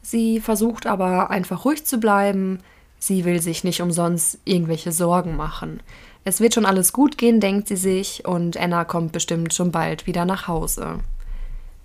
Sie 0.03 0.41
versucht 0.41 0.87
aber 0.87 1.31
einfach 1.31 1.65
ruhig 1.65 1.85
zu 1.85 1.99
bleiben, 1.99 2.61
sie 2.99 3.25
will 3.25 3.41
sich 3.41 3.65
nicht 3.65 3.83
umsonst 3.83 4.39
irgendwelche 4.45 4.93
Sorgen 4.93 5.37
machen. 5.37 5.81
Es 6.25 6.41
wird 6.41 6.55
schon 6.55 6.67
alles 6.67 6.93
gut 6.93 7.19
gehen, 7.19 7.41
denkt 7.41 7.69
sie 7.69 7.77
sich, 7.77 8.25
und 8.27 8.57
Anna 8.57 8.85
kommt 8.85 9.13
bestimmt 9.13 9.55
schon 9.55 9.71
bald 9.71 10.07
wieder 10.07 10.25
nach 10.25 10.49
Hause. 10.49 11.01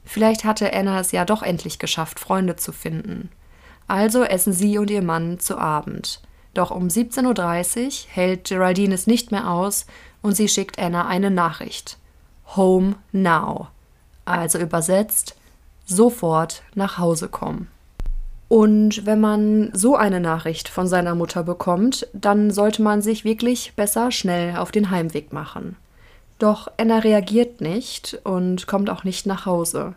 Vielleicht 0.04 0.44
hatte 0.46 0.74
Anna 0.74 1.00
es 1.00 1.12
ja 1.12 1.26
doch 1.26 1.44
endlich 1.44 1.80
geschafft, 1.80 2.20
Freunde 2.20 2.56
zu 2.56 2.72
finden. 2.72 3.30
Also 3.88 4.24
essen 4.24 4.54
sie 4.54 4.78
und 4.78 4.90
ihr 4.90 5.04
Mann 5.04 5.40
zu 5.40 5.58
Abend. 5.58 6.22
Doch 6.54 6.72
um 6.72 6.88
17.30 6.88 7.86
Uhr 7.86 7.92
hält 8.10 8.50
Geraldine 8.50 8.96
es 8.96 9.08
nicht 9.08 9.32
mehr 9.32 9.50
aus 9.50 9.86
und 10.22 10.36
sie 10.36 10.48
schickt 10.48 10.80
Anna 10.80 11.08
eine 11.08 11.32
Nachricht. 11.32 11.98
Home 12.56 12.96
now. 13.12 13.68
Also 14.26 14.60
übersetzt, 14.60 15.36
sofort 15.86 16.64
nach 16.76 16.98
Hause 16.98 17.30
kommen. 17.30 17.68
Und 18.52 19.06
wenn 19.06 19.22
man 19.22 19.70
so 19.72 19.96
eine 19.96 20.20
Nachricht 20.20 20.68
von 20.68 20.86
seiner 20.86 21.16
Mutter 21.16 21.42
bekommt, 21.42 22.06
dann 22.12 22.52
sollte 22.52 22.82
man 22.82 23.02
sich 23.02 23.24
wirklich 23.24 23.72
besser 23.78 24.12
schnell 24.12 24.58
auf 24.58 24.74
den 24.74 24.92
Heimweg 24.92 25.32
machen. 25.32 25.78
Doch 26.38 26.70
Anna 26.76 26.98
reagiert 27.00 27.62
nicht 27.62 28.20
und 28.26 28.68
kommt 28.68 28.90
auch 28.90 29.06
nicht 29.06 29.26
nach 29.26 29.46
Hause. 29.46 29.96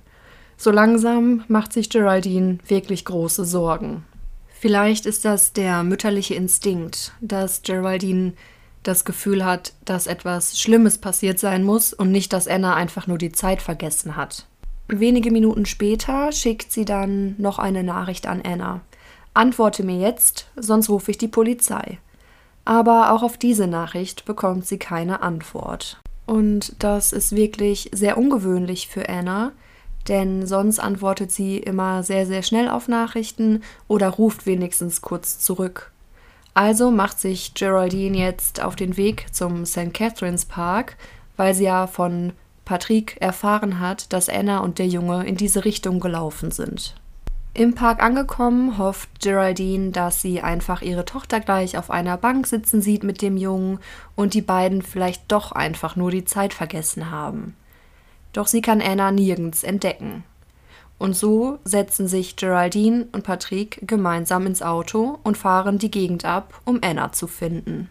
So 0.56 0.70
langsam 0.70 1.42
macht 1.48 1.72
sich 1.72 1.90
Geraldine 1.90 2.58
wirklich 2.68 3.04
große 3.04 3.44
Sorgen. 3.44 4.04
Vielleicht 4.60 5.04
ist 5.04 5.24
das 5.24 5.52
der 5.52 5.82
mütterliche 5.82 6.36
Instinkt, 6.36 7.10
dass 7.20 7.62
Geraldine 7.62 8.34
das 8.84 9.04
Gefühl 9.04 9.44
hat, 9.44 9.72
dass 9.84 10.06
etwas 10.06 10.60
Schlimmes 10.60 10.98
passiert 10.98 11.40
sein 11.40 11.64
muss 11.64 11.92
und 11.92 12.12
nicht, 12.12 12.32
dass 12.32 12.46
Anna 12.46 12.76
einfach 12.76 13.08
nur 13.08 13.18
die 13.18 13.32
Zeit 13.32 13.60
vergessen 13.60 14.14
hat. 14.14 14.46
Wenige 14.88 15.30
Minuten 15.30 15.64
später 15.64 16.30
schickt 16.30 16.70
sie 16.70 16.84
dann 16.84 17.34
noch 17.38 17.58
eine 17.58 17.82
Nachricht 17.82 18.26
an 18.26 18.42
Anna. 18.44 18.82
Antworte 19.32 19.82
mir 19.82 19.98
jetzt, 19.98 20.50
sonst 20.56 20.88
rufe 20.90 21.10
ich 21.10 21.18
die 21.18 21.28
Polizei. 21.28 21.98
Aber 22.64 23.12
auch 23.12 23.22
auf 23.22 23.38
diese 23.38 23.66
Nachricht 23.66 24.24
bekommt 24.24 24.66
sie 24.66 24.78
keine 24.78 25.22
Antwort. 25.22 26.00
Und 26.26 26.76
das 26.78 27.12
ist 27.12 27.34
wirklich 27.34 27.90
sehr 27.92 28.16
ungewöhnlich 28.16 28.88
für 28.88 29.08
Anna, 29.08 29.52
denn 30.08 30.46
sonst 30.46 30.78
antwortet 30.78 31.32
sie 31.32 31.58
immer 31.58 32.02
sehr, 32.02 32.26
sehr 32.26 32.42
schnell 32.42 32.68
auf 32.68 32.88
Nachrichten 32.88 33.62
oder 33.88 34.10
ruft 34.10 34.46
wenigstens 34.46 35.02
kurz 35.02 35.38
zurück. 35.38 35.92
Also 36.52 36.90
macht 36.90 37.18
sich 37.18 37.54
Geraldine 37.54 38.18
jetzt 38.18 38.62
auf 38.62 38.76
den 38.76 38.96
Weg 38.96 39.26
zum 39.32 39.66
St. 39.66 39.92
Catherine's 39.92 40.44
Park, 40.44 40.96
weil 41.36 41.54
sie 41.54 41.64
ja 41.64 41.86
von 41.86 42.32
Patrick 42.64 43.16
erfahren 43.20 43.80
hat, 43.80 44.12
dass 44.12 44.28
Anna 44.28 44.60
und 44.60 44.78
der 44.78 44.86
Junge 44.86 45.26
in 45.26 45.36
diese 45.36 45.64
Richtung 45.64 46.00
gelaufen 46.00 46.50
sind. 46.50 46.94
Im 47.56 47.74
Park 47.74 48.02
angekommen, 48.02 48.78
hofft 48.78 49.20
Geraldine, 49.20 49.90
dass 49.90 50.20
sie 50.20 50.40
einfach 50.40 50.82
ihre 50.82 51.04
Tochter 51.04 51.38
gleich 51.38 51.78
auf 51.78 51.88
einer 51.88 52.16
Bank 52.16 52.48
sitzen 52.48 52.82
sieht 52.82 53.04
mit 53.04 53.22
dem 53.22 53.36
Jungen 53.36 53.78
und 54.16 54.34
die 54.34 54.42
beiden 54.42 54.82
vielleicht 54.82 55.30
doch 55.30 55.52
einfach 55.52 55.94
nur 55.94 56.10
die 56.10 56.24
Zeit 56.24 56.52
vergessen 56.52 57.12
haben. 57.12 57.54
Doch 58.32 58.48
sie 58.48 58.60
kann 58.60 58.82
Anna 58.82 59.12
nirgends 59.12 59.62
entdecken. 59.62 60.24
Und 60.98 61.14
so 61.14 61.58
setzen 61.64 62.08
sich 62.08 62.34
Geraldine 62.34 63.06
und 63.12 63.22
Patrick 63.22 63.86
gemeinsam 63.86 64.46
ins 64.46 64.62
Auto 64.62 65.18
und 65.22 65.38
fahren 65.38 65.78
die 65.78 65.90
Gegend 65.90 66.24
ab, 66.24 66.60
um 66.64 66.80
Anna 66.82 67.12
zu 67.12 67.28
finden. 67.28 67.88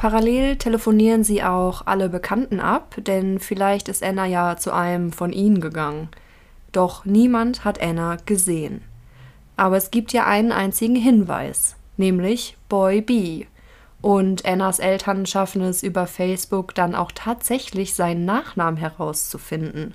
Parallel 0.00 0.56
telefonieren 0.56 1.24
sie 1.24 1.42
auch 1.42 1.82
alle 1.84 2.08
Bekannten 2.08 2.58
ab, 2.58 2.94
denn 2.96 3.38
vielleicht 3.38 3.86
ist 3.86 4.02
Anna 4.02 4.24
ja 4.24 4.56
zu 4.56 4.72
einem 4.72 5.12
von 5.12 5.30
ihnen 5.30 5.60
gegangen. 5.60 6.08
Doch 6.72 7.04
niemand 7.04 7.66
hat 7.66 7.82
Anna 7.82 8.16
gesehen. 8.24 8.80
Aber 9.58 9.76
es 9.76 9.90
gibt 9.90 10.14
ja 10.14 10.24
einen 10.24 10.52
einzigen 10.52 10.96
Hinweis, 10.96 11.76
nämlich 11.98 12.56
Boy 12.70 13.02
B. 13.02 13.44
Und 14.00 14.46
Annas 14.46 14.78
Eltern 14.78 15.26
schaffen 15.26 15.60
es 15.60 15.82
über 15.82 16.06
Facebook 16.06 16.74
dann 16.74 16.94
auch 16.94 17.12
tatsächlich 17.14 17.94
seinen 17.94 18.24
Nachnamen 18.24 18.78
herauszufinden. 18.80 19.92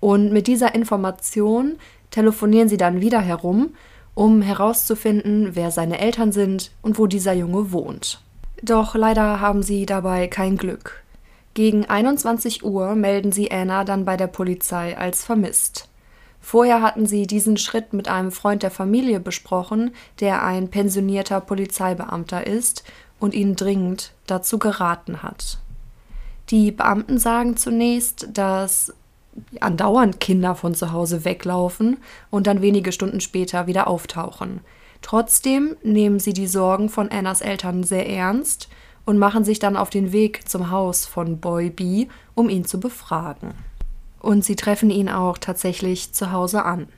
Und 0.00 0.34
mit 0.34 0.48
dieser 0.48 0.74
Information 0.74 1.78
telefonieren 2.10 2.68
sie 2.68 2.76
dann 2.76 3.00
wieder 3.00 3.22
herum, 3.22 3.74
um 4.14 4.42
herauszufinden, 4.42 5.56
wer 5.56 5.70
seine 5.70 5.98
Eltern 5.98 6.30
sind 6.30 6.72
und 6.82 6.98
wo 6.98 7.06
dieser 7.06 7.32
Junge 7.32 7.72
wohnt. 7.72 8.20
Doch 8.62 8.94
leider 8.94 9.40
haben 9.40 9.62
sie 9.62 9.86
dabei 9.86 10.28
kein 10.28 10.56
Glück. 10.56 11.02
Gegen 11.54 11.86
21 11.86 12.64
Uhr 12.64 12.94
melden 12.94 13.32
sie 13.32 13.50
Anna 13.50 13.84
dann 13.84 14.04
bei 14.04 14.16
der 14.16 14.26
Polizei 14.26 14.96
als 14.96 15.24
vermisst. 15.24 15.88
Vorher 16.40 16.80
hatten 16.80 17.06
sie 17.06 17.26
diesen 17.26 17.56
Schritt 17.56 17.92
mit 17.92 18.08
einem 18.08 18.30
Freund 18.30 18.62
der 18.62 18.70
Familie 18.70 19.20
besprochen, 19.20 19.92
der 20.20 20.44
ein 20.44 20.68
pensionierter 20.68 21.40
Polizeibeamter 21.40 22.46
ist 22.46 22.84
und 23.18 23.34
ihnen 23.34 23.56
dringend 23.56 24.12
dazu 24.26 24.58
geraten 24.58 25.22
hat. 25.22 25.58
Die 26.50 26.70
Beamten 26.70 27.18
sagen 27.18 27.56
zunächst, 27.56 28.28
dass 28.32 28.94
andauernd 29.60 30.20
Kinder 30.20 30.54
von 30.54 30.74
zu 30.74 30.92
Hause 30.92 31.24
weglaufen 31.24 31.96
und 32.30 32.46
dann 32.46 32.62
wenige 32.62 32.92
Stunden 32.92 33.20
später 33.20 33.66
wieder 33.66 33.88
auftauchen. 33.88 34.60
Trotzdem 35.06 35.76
nehmen 35.84 36.18
sie 36.18 36.32
die 36.32 36.48
Sorgen 36.48 36.88
von 36.88 37.12
Annas 37.12 37.40
Eltern 37.40 37.84
sehr 37.84 38.08
ernst 38.08 38.68
und 39.04 39.18
machen 39.18 39.44
sich 39.44 39.60
dann 39.60 39.76
auf 39.76 39.88
den 39.88 40.10
Weg 40.10 40.48
zum 40.48 40.72
Haus 40.72 41.06
von 41.06 41.38
Boy 41.38 41.70
B, 41.70 42.08
um 42.34 42.48
ihn 42.48 42.64
zu 42.64 42.80
befragen. 42.80 43.54
Und 44.18 44.44
sie 44.44 44.56
treffen 44.56 44.90
ihn 44.90 45.08
auch 45.08 45.38
tatsächlich 45.38 46.12
zu 46.12 46.32
Hause 46.32 46.64
an. 46.64 46.88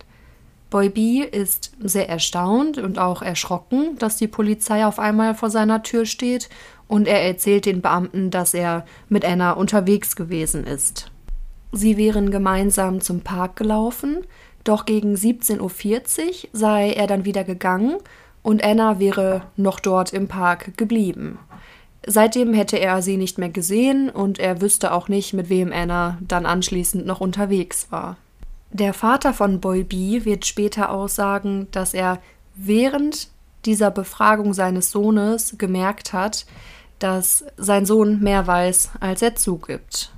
Boy 0.70 0.88
B 0.88 1.20
ist 1.20 1.72
sehr 1.80 2.08
erstaunt 2.08 2.78
und 2.78 2.98
auch 2.98 3.20
erschrocken, 3.20 3.98
dass 3.98 4.16
die 4.16 4.26
Polizei 4.26 4.86
auf 4.86 4.98
einmal 4.98 5.34
vor 5.34 5.50
seiner 5.50 5.82
Tür 5.82 6.06
steht 6.06 6.48
und 6.86 7.06
er 7.08 7.22
erzählt 7.26 7.66
den 7.66 7.82
Beamten, 7.82 8.30
dass 8.30 8.54
er 8.54 8.86
mit 9.10 9.22
Anna 9.22 9.52
unterwegs 9.52 10.16
gewesen 10.16 10.64
ist. 10.66 11.10
Sie 11.72 11.98
wären 11.98 12.30
gemeinsam 12.30 13.02
zum 13.02 13.20
Park 13.20 13.56
gelaufen, 13.56 14.24
doch 14.68 14.84
gegen 14.84 15.14
17.40 15.14 15.60
Uhr 15.60 16.48
sei 16.52 16.92
er 16.92 17.06
dann 17.06 17.24
wieder 17.24 17.44
gegangen 17.44 17.96
und 18.42 18.62
Anna 18.62 18.98
wäre 18.98 19.42
noch 19.56 19.80
dort 19.80 20.12
im 20.12 20.28
Park 20.28 20.76
geblieben. 20.76 21.38
Seitdem 22.06 22.54
hätte 22.54 22.78
er 22.78 23.02
sie 23.02 23.16
nicht 23.16 23.38
mehr 23.38 23.48
gesehen 23.48 24.08
und 24.08 24.38
er 24.38 24.60
wüsste 24.60 24.92
auch 24.92 25.08
nicht, 25.08 25.34
mit 25.34 25.48
wem 25.48 25.72
Anna 25.72 26.18
dann 26.20 26.46
anschließend 26.46 27.06
noch 27.06 27.20
unterwegs 27.20 27.88
war. 27.90 28.16
Der 28.70 28.94
Vater 28.94 29.32
von 29.32 29.60
Boy 29.60 29.84
B 29.84 30.24
wird 30.24 30.46
später 30.46 30.90
aussagen, 30.90 31.68
dass 31.72 31.94
er 31.94 32.20
während 32.54 33.28
dieser 33.64 33.90
Befragung 33.90 34.54
seines 34.54 34.90
Sohnes 34.90 35.56
gemerkt 35.58 36.12
hat, 36.12 36.46
dass 36.98 37.44
sein 37.56 37.86
Sohn 37.86 38.20
mehr 38.20 38.46
weiß, 38.46 38.90
als 39.00 39.22
er 39.22 39.34
zugibt. 39.36 40.12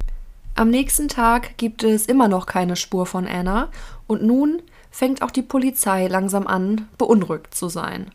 Am 0.55 0.69
nächsten 0.69 1.09
Tag 1.09 1.57
gibt 1.57 1.85
es 1.85 2.07
immer 2.07 2.29
noch 2.29 2.47
keine 2.47 2.77
Spur 2.77 3.07
von 3.07 3.27
Anna 3.27 3.69
und 4.11 4.25
nun 4.25 4.61
fängt 4.91 5.23
auch 5.23 5.31
die 5.31 5.41
Polizei 5.41 6.09
langsam 6.09 6.49
an, 6.49 6.89
beunruhigt 6.99 7.55
zu 7.55 7.69
sein. 7.69 8.11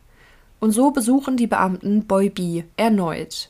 Und 0.60 0.72
so 0.72 0.92
besuchen 0.92 1.38
die 1.38 1.48
Beamten 1.48 2.06
Boy 2.06 2.30
B 2.30 2.64
erneut. 2.76 3.50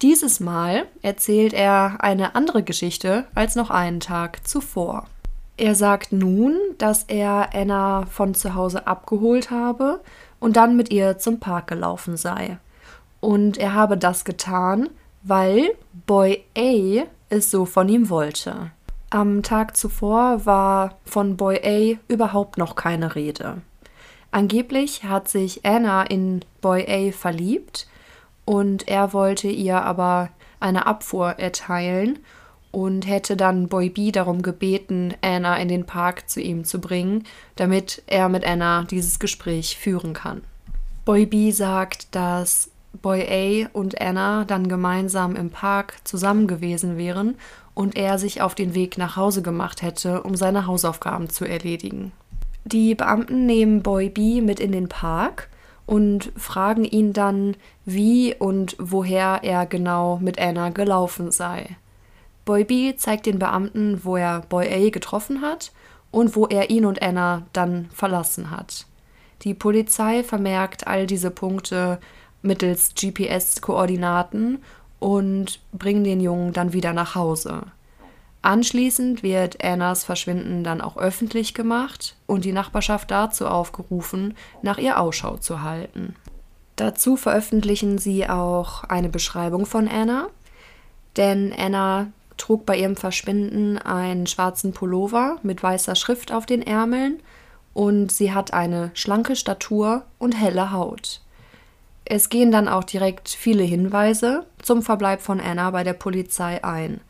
Dieses 0.00 0.38
Mal 0.38 0.86
erzählt 1.02 1.52
er 1.52 1.96
eine 1.98 2.36
andere 2.36 2.62
Geschichte 2.62 3.24
als 3.34 3.56
noch 3.56 3.70
einen 3.70 3.98
Tag 3.98 4.46
zuvor. 4.46 5.08
Er 5.56 5.74
sagt 5.74 6.12
nun, 6.12 6.56
dass 6.78 7.02
er 7.04 7.50
Anna 7.52 8.06
von 8.06 8.34
zu 8.34 8.54
Hause 8.54 8.86
abgeholt 8.86 9.50
habe 9.50 10.00
und 10.38 10.56
dann 10.56 10.76
mit 10.76 10.92
ihr 10.92 11.18
zum 11.18 11.40
Park 11.40 11.66
gelaufen 11.66 12.16
sei. 12.16 12.58
Und 13.18 13.58
er 13.58 13.74
habe 13.74 13.98
das 13.98 14.24
getan, 14.24 14.88
weil 15.24 15.70
Boy 16.06 16.44
A 16.56 17.06
es 17.28 17.50
so 17.50 17.64
von 17.64 17.88
ihm 17.88 18.08
wollte. 18.08 18.70
Am 19.12 19.42
Tag 19.42 19.76
zuvor 19.76 20.46
war 20.46 20.96
von 21.04 21.36
Boy 21.36 21.60
A 21.62 21.98
überhaupt 22.10 22.56
noch 22.56 22.76
keine 22.76 23.14
Rede. 23.14 23.60
Angeblich 24.30 25.04
hat 25.04 25.28
sich 25.28 25.66
Anna 25.66 26.04
in 26.04 26.42
Boy 26.62 26.86
A 26.88 27.12
verliebt 27.12 27.86
und 28.46 28.88
er 28.88 29.12
wollte 29.12 29.48
ihr 29.48 29.82
aber 29.82 30.30
eine 30.60 30.86
Abfuhr 30.86 31.32
erteilen 31.32 32.20
und 32.70 33.06
hätte 33.06 33.36
dann 33.36 33.68
Boy 33.68 33.90
B 33.90 34.12
darum 34.12 34.40
gebeten, 34.40 35.12
Anna 35.20 35.58
in 35.58 35.68
den 35.68 35.84
Park 35.84 36.30
zu 36.30 36.40
ihm 36.40 36.64
zu 36.64 36.80
bringen, 36.80 37.24
damit 37.56 38.02
er 38.06 38.30
mit 38.30 38.46
Anna 38.46 38.84
dieses 38.84 39.18
Gespräch 39.18 39.76
führen 39.76 40.14
kann. 40.14 40.40
Boy 41.04 41.26
B 41.26 41.50
sagt, 41.50 42.14
dass 42.14 42.70
Boy 43.02 43.66
A 43.66 43.78
und 43.78 44.00
Anna 44.00 44.46
dann 44.46 44.68
gemeinsam 44.68 45.36
im 45.36 45.50
Park 45.50 45.98
zusammen 46.04 46.46
gewesen 46.46 46.96
wären 46.96 47.36
und 47.74 47.96
er 47.96 48.18
sich 48.18 48.42
auf 48.42 48.54
den 48.54 48.74
Weg 48.74 48.98
nach 48.98 49.16
Hause 49.16 49.42
gemacht 49.42 49.82
hätte, 49.82 50.22
um 50.22 50.36
seine 50.36 50.66
Hausaufgaben 50.66 51.30
zu 51.30 51.44
erledigen. 51.44 52.12
Die 52.64 52.94
Beamten 52.94 53.46
nehmen 53.46 53.82
Boy 53.82 54.08
B 54.08 54.40
mit 54.40 54.60
in 54.60 54.72
den 54.72 54.88
Park 54.88 55.48
und 55.86 56.32
fragen 56.36 56.84
ihn 56.84 57.12
dann, 57.12 57.56
wie 57.84 58.34
und 58.34 58.76
woher 58.78 59.40
er 59.42 59.66
genau 59.66 60.18
mit 60.18 60.38
Anna 60.38 60.70
gelaufen 60.70 61.30
sei. 61.30 61.76
Boy 62.44 62.64
B 62.64 62.94
zeigt 62.96 63.26
den 63.26 63.38
Beamten, 63.38 64.04
wo 64.04 64.16
er 64.16 64.40
Boy 64.48 64.68
A 64.72 64.90
getroffen 64.90 65.42
hat 65.42 65.72
und 66.10 66.36
wo 66.36 66.46
er 66.46 66.70
ihn 66.70 66.84
und 66.84 67.02
Anna 67.02 67.42
dann 67.52 67.88
verlassen 67.92 68.50
hat. 68.50 68.86
Die 69.42 69.54
Polizei 69.54 70.22
vermerkt 70.22 70.86
all 70.86 71.06
diese 71.06 71.30
Punkte 71.30 71.98
mittels 72.42 72.94
GPS-Koordinaten 72.94 74.62
und 75.02 75.58
bringen 75.72 76.04
den 76.04 76.20
Jungen 76.20 76.52
dann 76.52 76.72
wieder 76.72 76.92
nach 76.92 77.16
Hause. 77.16 77.62
Anschließend 78.40 79.22
wird 79.22 79.62
Annas 79.62 80.04
Verschwinden 80.04 80.64
dann 80.64 80.80
auch 80.80 80.96
öffentlich 80.96 81.54
gemacht 81.54 82.16
und 82.26 82.44
die 82.44 82.52
Nachbarschaft 82.52 83.10
dazu 83.10 83.46
aufgerufen, 83.46 84.34
nach 84.62 84.78
ihr 84.78 85.00
Ausschau 85.00 85.36
zu 85.36 85.62
halten. 85.62 86.14
Dazu 86.76 87.16
veröffentlichen 87.16 87.98
sie 87.98 88.28
auch 88.28 88.84
eine 88.84 89.08
Beschreibung 89.08 89.66
von 89.66 89.88
Anna, 89.88 90.28
denn 91.16 91.52
Anna 91.56 92.08
trug 92.36 92.64
bei 92.64 92.76
ihrem 92.76 92.96
Verschwinden 92.96 93.78
einen 93.78 94.26
schwarzen 94.26 94.72
Pullover 94.72 95.38
mit 95.42 95.62
weißer 95.62 95.96
Schrift 95.96 96.32
auf 96.32 96.46
den 96.46 96.62
Ärmeln 96.62 97.20
und 97.74 98.10
sie 98.10 98.32
hat 98.32 98.52
eine 98.52 98.90
schlanke 98.94 99.36
Statur 99.36 100.04
und 100.18 100.32
helle 100.32 100.72
Haut. 100.72 101.20
Es 102.04 102.28
gehen 102.28 102.50
dann 102.50 102.68
auch 102.68 102.84
direkt 102.84 103.28
viele 103.28 103.62
Hinweise 103.62 104.44
zum 104.60 104.82
Verbleib 104.82 105.22
von 105.22 105.40
Anna 105.40 105.70
bei 105.70 105.84
der 105.84 105.92
Polizei 105.92 106.62
ein. 106.64 107.00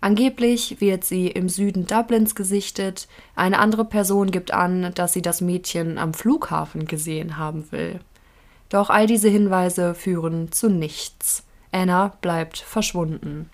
Angeblich 0.00 0.82
wird 0.82 1.04
sie 1.04 1.28
im 1.28 1.48
Süden 1.48 1.86
Dublins 1.86 2.34
gesichtet, 2.34 3.08
eine 3.36 3.58
andere 3.58 3.86
Person 3.86 4.30
gibt 4.30 4.52
an, 4.52 4.92
dass 4.94 5.14
sie 5.14 5.22
das 5.22 5.40
Mädchen 5.40 5.96
am 5.96 6.12
Flughafen 6.12 6.86
gesehen 6.86 7.38
haben 7.38 7.72
will. 7.72 8.00
Doch 8.68 8.90
all 8.90 9.06
diese 9.06 9.28
Hinweise 9.28 9.94
führen 9.94 10.52
zu 10.52 10.68
nichts. 10.68 11.44
Anna 11.72 12.12
bleibt 12.20 12.58
verschwunden. 12.58 13.48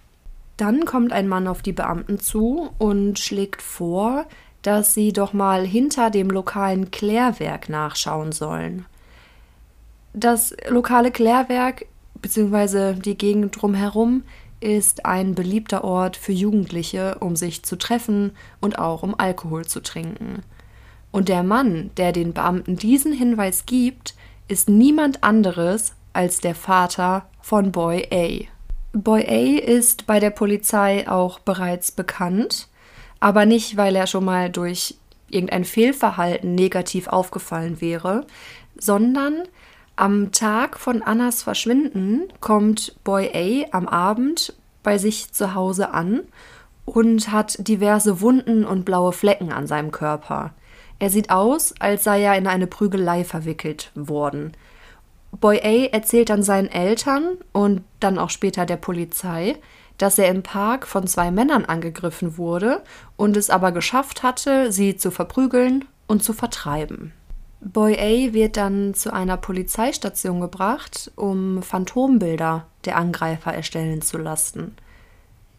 Dann 0.56 0.84
kommt 0.84 1.12
ein 1.12 1.28
Mann 1.28 1.46
auf 1.46 1.62
die 1.62 1.72
Beamten 1.72 2.18
zu 2.18 2.70
und 2.78 3.18
schlägt 3.18 3.62
vor, 3.62 4.26
dass 4.62 4.92
sie 4.92 5.12
doch 5.12 5.32
mal 5.32 5.64
hinter 5.64 6.10
dem 6.10 6.30
lokalen 6.30 6.90
Klärwerk 6.90 7.68
nachschauen 7.68 8.32
sollen. 8.32 8.84
Das 10.12 10.54
lokale 10.68 11.10
Klärwerk 11.10 11.86
bzw. 12.20 12.94
die 12.94 13.16
Gegend 13.16 13.60
drumherum 13.60 14.24
ist 14.60 15.06
ein 15.06 15.34
beliebter 15.34 15.84
Ort 15.84 16.16
für 16.16 16.32
Jugendliche, 16.32 17.16
um 17.20 17.36
sich 17.36 17.62
zu 17.62 17.76
treffen 17.76 18.32
und 18.60 18.78
auch 18.78 19.02
um 19.02 19.18
Alkohol 19.18 19.64
zu 19.64 19.80
trinken. 19.80 20.42
Und 21.12 21.28
der 21.28 21.42
Mann, 21.42 21.90
der 21.96 22.12
den 22.12 22.32
Beamten 22.34 22.76
diesen 22.76 23.12
Hinweis 23.12 23.66
gibt, 23.66 24.14
ist 24.48 24.68
niemand 24.68 25.24
anderes 25.24 25.94
als 26.12 26.40
der 26.40 26.54
Vater 26.54 27.26
von 27.40 27.72
Boy 27.72 28.06
A. 28.12 28.46
Boy 28.92 29.24
A 29.26 29.60
ist 29.64 30.06
bei 30.06 30.20
der 30.20 30.30
Polizei 30.30 31.08
auch 31.08 31.38
bereits 31.38 31.92
bekannt, 31.92 32.68
aber 33.20 33.46
nicht, 33.46 33.76
weil 33.76 33.94
er 33.96 34.06
schon 34.06 34.24
mal 34.24 34.50
durch 34.50 34.96
irgendein 35.28 35.64
Fehlverhalten 35.64 36.54
negativ 36.54 37.06
aufgefallen 37.06 37.80
wäre, 37.80 38.26
sondern 38.76 39.44
am 40.00 40.32
Tag 40.32 40.78
von 40.78 41.02
Annas 41.02 41.42
Verschwinden 41.42 42.32
kommt 42.40 42.94
Boy 43.04 43.66
A 43.72 43.76
am 43.76 43.86
Abend 43.86 44.54
bei 44.82 44.96
sich 44.96 45.32
zu 45.32 45.54
Hause 45.54 45.92
an 45.92 46.22
und 46.86 47.30
hat 47.30 47.68
diverse 47.68 48.22
Wunden 48.22 48.64
und 48.64 48.84
blaue 48.84 49.12
Flecken 49.12 49.52
an 49.52 49.66
seinem 49.66 49.92
Körper. 49.92 50.54
Er 50.98 51.10
sieht 51.10 51.30
aus, 51.30 51.74
als 51.80 52.04
sei 52.04 52.22
er 52.22 52.36
in 52.38 52.46
eine 52.46 52.66
Prügelei 52.66 53.24
verwickelt 53.24 53.92
worden. 53.94 54.52
Boy 55.38 55.60
A 55.62 55.92
erzählt 55.92 56.30
dann 56.30 56.42
seinen 56.42 56.68
Eltern 56.68 57.36
und 57.52 57.82
dann 58.00 58.18
auch 58.18 58.30
später 58.30 58.64
der 58.64 58.78
Polizei, 58.78 59.56
dass 59.98 60.18
er 60.18 60.28
im 60.28 60.42
Park 60.42 60.86
von 60.86 61.06
zwei 61.06 61.30
Männern 61.30 61.66
angegriffen 61.66 62.38
wurde 62.38 62.82
und 63.16 63.36
es 63.36 63.50
aber 63.50 63.70
geschafft 63.70 64.22
hatte, 64.22 64.72
sie 64.72 64.96
zu 64.96 65.10
verprügeln 65.10 65.84
und 66.06 66.24
zu 66.24 66.32
vertreiben. 66.32 67.12
Boy 67.60 67.94
A 67.98 68.32
wird 68.32 68.56
dann 68.56 68.94
zu 68.94 69.12
einer 69.12 69.36
Polizeistation 69.36 70.40
gebracht, 70.40 71.12
um 71.14 71.62
Phantombilder 71.62 72.66
der 72.86 72.96
Angreifer 72.96 73.52
erstellen 73.52 74.00
zu 74.00 74.16
lassen. 74.16 74.76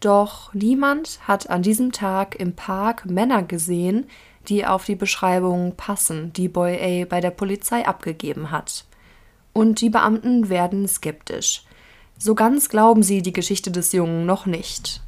Doch 0.00 0.52
niemand 0.52 1.20
hat 1.28 1.48
an 1.48 1.62
diesem 1.62 1.92
Tag 1.92 2.34
im 2.34 2.54
Park 2.54 3.06
Männer 3.06 3.44
gesehen, 3.44 4.08
die 4.48 4.66
auf 4.66 4.84
die 4.84 4.96
Beschreibung 4.96 5.76
passen, 5.76 6.32
die 6.32 6.48
Boy 6.48 7.02
A 7.02 7.06
bei 7.06 7.20
der 7.20 7.30
Polizei 7.30 7.86
abgegeben 7.86 8.50
hat. 8.50 8.84
Und 9.52 9.80
die 9.80 9.90
Beamten 9.90 10.48
werden 10.48 10.88
skeptisch. 10.88 11.62
So 12.18 12.34
ganz 12.34 12.68
glauben 12.68 13.04
sie 13.04 13.22
die 13.22 13.32
Geschichte 13.32 13.70
des 13.70 13.92
Jungen 13.92 14.26
noch 14.26 14.44
nicht. 14.44 15.01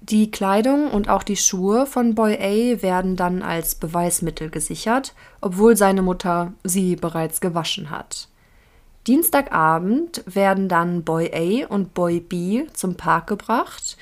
Die 0.00 0.30
Kleidung 0.30 0.90
und 0.90 1.08
auch 1.08 1.22
die 1.22 1.36
Schuhe 1.36 1.84
von 1.84 2.14
Boy 2.14 2.34
A 2.36 2.82
werden 2.82 3.16
dann 3.16 3.42
als 3.42 3.74
Beweismittel 3.74 4.48
gesichert, 4.48 5.12
obwohl 5.40 5.76
seine 5.76 6.02
Mutter 6.02 6.52
sie 6.64 6.96
bereits 6.96 7.40
gewaschen 7.40 7.90
hat. 7.90 8.28
Dienstagabend 9.06 10.22
werden 10.26 10.68
dann 10.68 11.02
Boy 11.02 11.30
A 11.32 11.66
und 11.66 11.94
Boy 11.94 12.20
B 12.20 12.66
zum 12.74 12.94
Park 12.94 13.26
gebracht, 13.26 13.96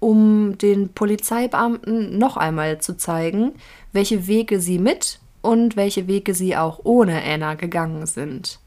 um 0.00 0.56
den 0.58 0.90
Polizeibeamten 0.90 2.18
noch 2.18 2.36
einmal 2.36 2.80
zu 2.80 2.96
zeigen, 2.96 3.52
welche 3.92 4.26
Wege 4.26 4.60
sie 4.60 4.78
mit 4.78 5.20
und 5.42 5.76
welche 5.76 6.06
Wege 6.06 6.34
sie 6.34 6.56
auch 6.56 6.80
ohne 6.84 7.22
Anna 7.22 7.54
gegangen 7.54 8.06
sind. 8.06 8.58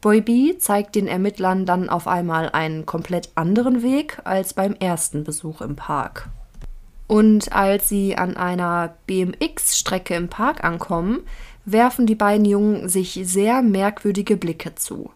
Boy 0.00 0.22
B 0.22 0.56
zeigt 0.56 0.94
den 0.94 1.06
Ermittlern 1.06 1.66
dann 1.66 1.90
auf 1.90 2.06
einmal 2.06 2.48
einen 2.48 2.86
komplett 2.86 3.30
anderen 3.34 3.82
Weg 3.82 4.18
als 4.24 4.54
beim 4.54 4.74
ersten 4.74 5.24
Besuch 5.24 5.60
im 5.60 5.76
Park. 5.76 6.30
Und 7.06 7.52
als 7.52 7.88
sie 7.88 8.16
an 8.16 8.36
einer 8.36 8.94
BMX-Strecke 9.06 10.14
im 10.14 10.28
Park 10.28 10.64
ankommen, 10.64 11.20
werfen 11.64 12.06
die 12.06 12.14
beiden 12.14 12.46
Jungen 12.46 12.88
sich 12.88 13.20
sehr 13.24 13.60
merkwürdige 13.60 14.36
Blicke 14.36 14.74
zu. 14.74 15.10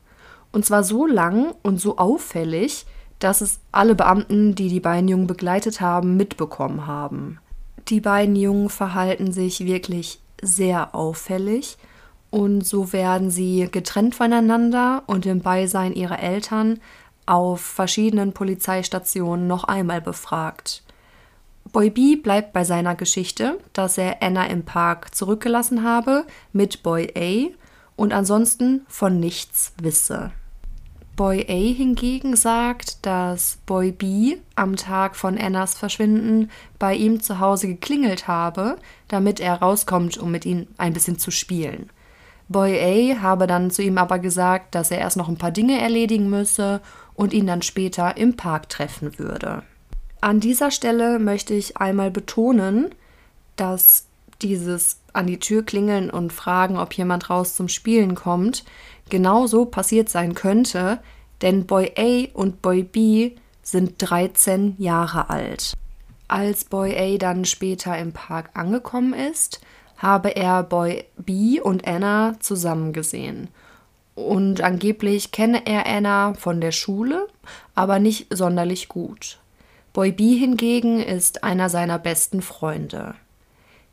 Und 0.52 0.66
zwar 0.66 0.84
so 0.84 1.06
lang 1.06 1.54
und 1.62 1.80
so 1.80 1.96
auffällig, 1.96 2.84
dass 3.20 3.40
es 3.40 3.60
alle 3.72 3.94
Beamten, 3.94 4.54
die 4.54 4.68
die 4.68 4.80
beiden 4.80 5.08
Jungen 5.08 5.26
begleitet 5.26 5.80
haben, 5.80 6.16
mitbekommen 6.16 6.86
haben. 6.86 7.38
Die 7.88 8.00
beiden 8.00 8.36
Jungen 8.36 8.68
verhalten 8.68 9.32
sich 9.32 9.64
wirklich 9.64 10.20
sehr 10.42 10.94
auffällig 10.94 11.78
und 12.34 12.66
so 12.66 12.92
werden 12.92 13.30
sie 13.30 13.68
getrennt 13.70 14.16
voneinander 14.16 15.04
und 15.06 15.24
im 15.24 15.38
Beisein 15.38 15.92
ihrer 15.92 16.18
Eltern 16.18 16.80
auf 17.26 17.60
verschiedenen 17.60 18.32
Polizeistationen 18.32 19.46
noch 19.46 19.62
einmal 19.62 20.00
befragt. 20.00 20.82
Boy 21.72 21.90
B 21.90 22.16
bleibt 22.16 22.52
bei 22.52 22.64
seiner 22.64 22.96
Geschichte, 22.96 23.60
dass 23.72 23.98
er 23.98 24.20
Anna 24.20 24.46
im 24.46 24.64
Park 24.64 25.14
zurückgelassen 25.14 25.84
habe 25.84 26.24
mit 26.52 26.82
Boy 26.82 27.12
A 27.16 27.54
und 27.94 28.12
ansonsten 28.12 28.84
von 28.88 29.20
nichts 29.20 29.72
wisse. 29.80 30.32
Boy 31.14 31.46
A 31.48 31.76
hingegen 31.76 32.34
sagt, 32.34 33.06
dass 33.06 33.58
Boy 33.64 33.92
B 33.92 34.38
am 34.56 34.74
Tag 34.74 35.14
von 35.14 35.38
Annas 35.38 35.74
Verschwinden 35.74 36.50
bei 36.80 36.96
ihm 36.96 37.20
zu 37.20 37.38
Hause 37.38 37.68
geklingelt 37.68 38.26
habe, 38.26 38.76
damit 39.06 39.38
er 39.38 39.54
rauskommt, 39.62 40.18
um 40.18 40.32
mit 40.32 40.44
ihm 40.44 40.66
ein 40.78 40.94
bisschen 40.94 41.20
zu 41.20 41.30
spielen. 41.30 41.90
Boy 42.48 42.78
A 42.78 43.22
habe 43.22 43.46
dann 43.46 43.70
zu 43.70 43.82
ihm 43.82 43.98
aber 43.98 44.18
gesagt, 44.18 44.74
dass 44.74 44.90
er 44.90 44.98
erst 44.98 45.16
noch 45.16 45.28
ein 45.28 45.38
paar 45.38 45.50
Dinge 45.50 45.80
erledigen 45.80 46.28
müsse 46.28 46.80
und 47.14 47.32
ihn 47.32 47.46
dann 47.46 47.62
später 47.62 48.16
im 48.16 48.36
Park 48.36 48.68
treffen 48.68 49.18
würde. 49.18 49.62
An 50.20 50.40
dieser 50.40 50.70
Stelle 50.70 51.18
möchte 51.18 51.54
ich 51.54 51.76
einmal 51.76 52.10
betonen, 52.10 52.94
dass 53.56 54.06
dieses 54.42 55.00
an 55.12 55.26
die 55.26 55.38
Tür 55.38 55.64
klingeln 55.64 56.10
und 56.10 56.32
fragen, 56.32 56.76
ob 56.76 56.92
jemand 56.94 57.30
raus 57.30 57.54
zum 57.54 57.68
Spielen 57.68 58.14
kommt, 58.14 58.64
genau 59.08 59.46
so 59.46 59.64
passiert 59.64 60.08
sein 60.08 60.34
könnte, 60.34 60.98
denn 61.42 61.66
Boy 61.66 61.92
A 61.96 62.36
und 62.36 62.62
Boy 62.62 62.82
B 62.82 63.32
sind 63.62 63.94
13 63.98 64.76
Jahre 64.78 65.30
alt. 65.30 65.74
Als 66.26 66.64
Boy 66.64 66.96
A 66.96 67.18
dann 67.18 67.44
später 67.44 67.96
im 67.98 68.12
Park 68.12 68.50
angekommen 68.54 69.14
ist, 69.14 69.60
habe 69.96 70.36
er 70.36 70.62
Boy 70.62 71.04
B 71.16 71.60
und 71.60 71.86
Anna 71.86 72.34
zusammen 72.40 72.92
gesehen. 72.92 73.48
Und 74.14 74.60
angeblich 74.60 75.32
kenne 75.32 75.66
er 75.66 75.86
Anna 75.86 76.34
von 76.34 76.60
der 76.60 76.72
Schule, 76.72 77.26
aber 77.74 77.98
nicht 77.98 78.26
sonderlich 78.34 78.88
gut. 78.88 79.38
Boy 79.92 80.12
B 80.12 80.36
hingegen 80.36 81.00
ist 81.00 81.44
einer 81.44 81.68
seiner 81.68 81.98
besten 81.98 82.42
Freunde. 82.42 83.14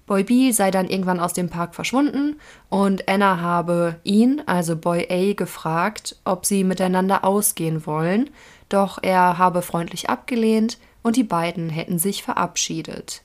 Boy 0.08 0.24
B 0.24 0.52
sei 0.52 0.72
dann 0.72 0.90
irgendwann 0.90 1.20
aus 1.20 1.34
dem 1.34 1.50
Park 1.50 1.74
verschwunden 1.74 2.40
und 2.70 3.08
Anna 3.08 3.40
habe 3.40 3.96
ihn, 4.04 4.42
also 4.46 4.76
Boy 4.76 5.08
A, 5.10 5.34
gefragt, 5.34 6.18
ob 6.26 6.46
sie 6.46 6.64
miteinander 6.64 7.24
ausgehen 7.24 7.86
wollen, 7.86 8.30
doch 8.68 9.00
er 9.02 9.38
habe 9.38 9.62
freundlich 9.62 10.10
abgelehnt 10.10 10.80
und 11.02 11.16
die 11.16 11.24
beiden 11.24 11.70
hätten 11.70 11.98
sich 11.98 12.24
verabschiedet. 12.24 13.22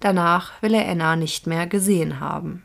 Danach 0.00 0.52
will 0.62 0.74
er 0.74 0.88
Anna 0.88 1.14
nicht 1.16 1.46
mehr 1.46 1.66
gesehen 1.66 2.20
haben. 2.20 2.64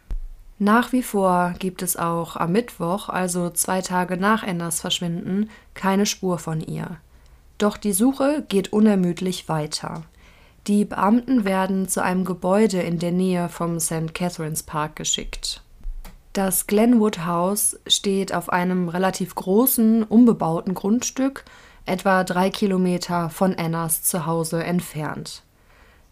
Nach 0.57 0.93
wie 0.93 1.03
vor 1.03 1.53
gibt 1.59 1.81
es 1.81 1.97
auch 1.97 2.37
am 2.37 2.53
Mittwoch, 2.53 3.09
also 3.09 3.49
zwei 3.49 3.81
Tage 3.81 4.15
nach 4.15 4.41
Annas 4.41 4.79
Verschwinden, 4.79 5.49
keine 5.73 6.05
Spur 6.05 6.39
von 6.39 6.61
ihr. 6.61 6.97
Doch 7.57 7.75
die 7.75 7.91
Suche 7.91 8.45
geht 8.47 8.71
unermüdlich 8.71 9.49
weiter. 9.49 10.03
Die 10.67 10.85
Beamten 10.85 11.43
werden 11.43 11.89
zu 11.89 12.01
einem 12.01 12.23
Gebäude 12.23 12.81
in 12.81 12.99
der 12.99 13.11
Nähe 13.11 13.49
vom 13.49 13.79
St. 13.79 14.13
Catherine's 14.13 14.63
Park 14.63 14.95
geschickt. 14.95 15.61
Das 16.31 16.67
Glenwood 16.67 17.25
House 17.25 17.79
steht 17.87 18.33
auf 18.33 18.49
einem 18.49 18.89
relativ 18.89 19.35
großen, 19.35 20.03
unbebauten 20.03 20.73
Grundstück 20.73 21.45
etwa 21.85 22.23
drei 22.23 22.49
Kilometer 22.49 23.29
von 23.29 23.55
Annas 23.55 24.03
Zuhause 24.03 24.63
entfernt. 24.63 25.43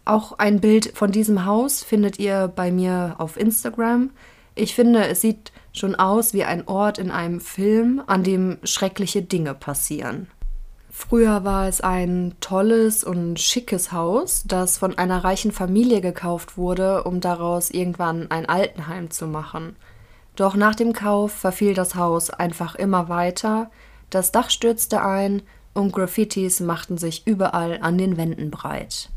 Auch 0.04 0.38
ein 0.38 0.60
Bild 0.60 0.92
von 0.94 1.12
diesem 1.12 1.46
Haus 1.46 1.82
findet 1.82 2.18
ihr 2.18 2.48
bei 2.48 2.70
mir 2.70 3.14
auf 3.18 3.38
Instagram. 3.38 4.10
Ich 4.54 4.74
finde, 4.74 5.06
es 5.06 5.22
sieht 5.22 5.50
schon 5.72 5.94
aus 5.94 6.34
wie 6.34 6.44
ein 6.44 6.68
Ort 6.68 6.98
in 6.98 7.10
einem 7.10 7.40
Film, 7.40 8.02
an 8.06 8.22
dem 8.22 8.58
schreckliche 8.64 9.22
Dinge 9.22 9.54
passieren. 9.54 10.28
Früher 10.90 11.42
war 11.42 11.66
es 11.66 11.80
ein 11.80 12.34
tolles 12.40 13.02
und 13.02 13.40
schickes 13.40 13.90
Haus, 13.90 14.44
das 14.46 14.78
von 14.78 14.96
einer 14.96 15.24
reichen 15.24 15.50
Familie 15.50 16.00
gekauft 16.00 16.56
wurde, 16.56 17.02
um 17.02 17.20
daraus 17.20 17.70
irgendwann 17.70 18.30
ein 18.30 18.46
Altenheim 18.46 19.10
zu 19.10 19.26
machen. 19.26 19.74
Doch 20.36 20.54
nach 20.54 20.76
dem 20.76 20.92
Kauf 20.92 21.32
verfiel 21.32 21.74
das 21.74 21.96
Haus 21.96 22.30
einfach 22.30 22.76
immer 22.76 23.08
weiter, 23.08 23.70
das 24.10 24.30
Dach 24.30 24.50
stürzte 24.50 25.02
ein 25.02 25.42
und 25.72 25.92
Graffitis 25.92 26.60
machten 26.60 26.98
sich 26.98 27.26
überall 27.26 27.80
an 27.82 27.98
den 27.98 28.16
Wänden 28.16 28.52
breit. 28.52 29.10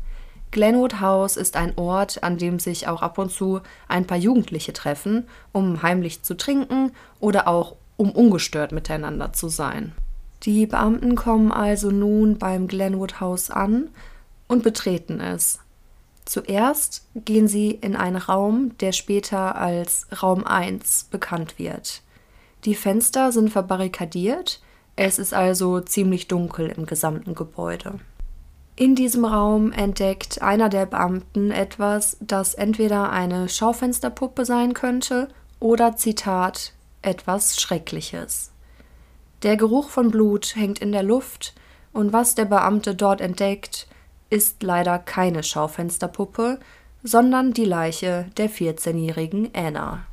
Glenwood 0.50 1.00
House 1.00 1.36
ist 1.36 1.56
ein 1.56 1.76
Ort, 1.76 2.22
an 2.22 2.38
dem 2.38 2.58
sich 2.58 2.88
auch 2.88 3.02
ab 3.02 3.18
und 3.18 3.30
zu 3.30 3.60
ein 3.86 4.06
paar 4.06 4.16
Jugendliche 4.16 4.72
treffen, 4.72 5.28
um 5.52 5.82
heimlich 5.82 6.22
zu 6.22 6.36
trinken 6.36 6.92
oder 7.20 7.48
auch 7.48 7.76
um 7.96 8.10
ungestört 8.12 8.72
miteinander 8.72 9.32
zu 9.32 9.48
sein. 9.48 9.92
Die 10.44 10.66
Beamten 10.66 11.16
kommen 11.16 11.52
also 11.52 11.90
nun 11.90 12.38
beim 12.38 12.68
Glenwood 12.68 13.20
House 13.20 13.50
an 13.50 13.90
und 14.46 14.62
betreten 14.62 15.20
es. 15.20 15.58
Zuerst 16.24 17.06
gehen 17.14 17.48
sie 17.48 17.70
in 17.70 17.96
einen 17.96 18.16
Raum, 18.16 18.76
der 18.78 18.92
später 18.92 19.56
als 19.56 20.06
Raum 20.22 20.44
1 20.44 21.08
bekannt 21.10 21.58
wird. 21.58 22.02
Die 22.64 22.74
Fenster 22.74 23.32
sind 23.32 23.50
verbarrikadiert, 23.50 24.60
es 24.96 25.18
ist 25.18 25.32
also 25.32 25.80
ziemlich 25.80 26.28
dunkel 26.28 26.68
im 26.68 26.86
gesamten 26.86 27.34
Gebäude. 27.34 28.00
In 28.78 28.94
diesem 28.94 29.24
Raum 29.24 29.72
entdeckt 29.72 30.40
einer 30.40 30.68
der 30.68 30.86
Beamten 30.86 31.50
etwas, 31.50 32.16
das 32.20 32.54
entweder 32.54 33.10
eine 33.10 33.48
Schaufensterpuppe 33.48 34.44
sein 34.44 34.72
könnte 34.72 35.26
oder 35.58 35.96
Zitat 35.96 36.74
etwas 37.02 37.60
Schreckliches. 37.60 38.52
Der 39.42 39.56
Geruch 39.56 39.88
von 39.88 40.12
Blut 40.12 40.54
hängt 40.54 40.78
in 40.78 40.92
der 40.92 41.02
Luft, 41.02 41.54
und 41.92 42.12
was 42.12 42.36
der 42.36 42.44
Beamte 42.44 42.94
dort 42.94 43.20
entdeckt, 43.20 43.88
ist 44.30 44.62
leider 44.62 45.00
keine 45.00 45.42
Schaufensterpuppe, 45.42 46.60
sondern 47.02 47.52
die 47.52 47.64
Leiche 47.64 48.26
der 48.36 48.48
14-jährigen 48.48 49.50
Anna. 49.54 50.04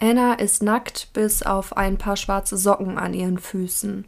Anna 0.00 0.34
ist 0.34 0.64
nackt 0.64 1.12
bis 1.12 1.44
auf 1.44 1.76
ein 1.76 1.96
paar 1.96 2.16
schwarze 2.16 2.56
Socken 2.56 2.98
an 2.98 3.14
ihren 3.14 3.38
Füßen. 3.38 4.04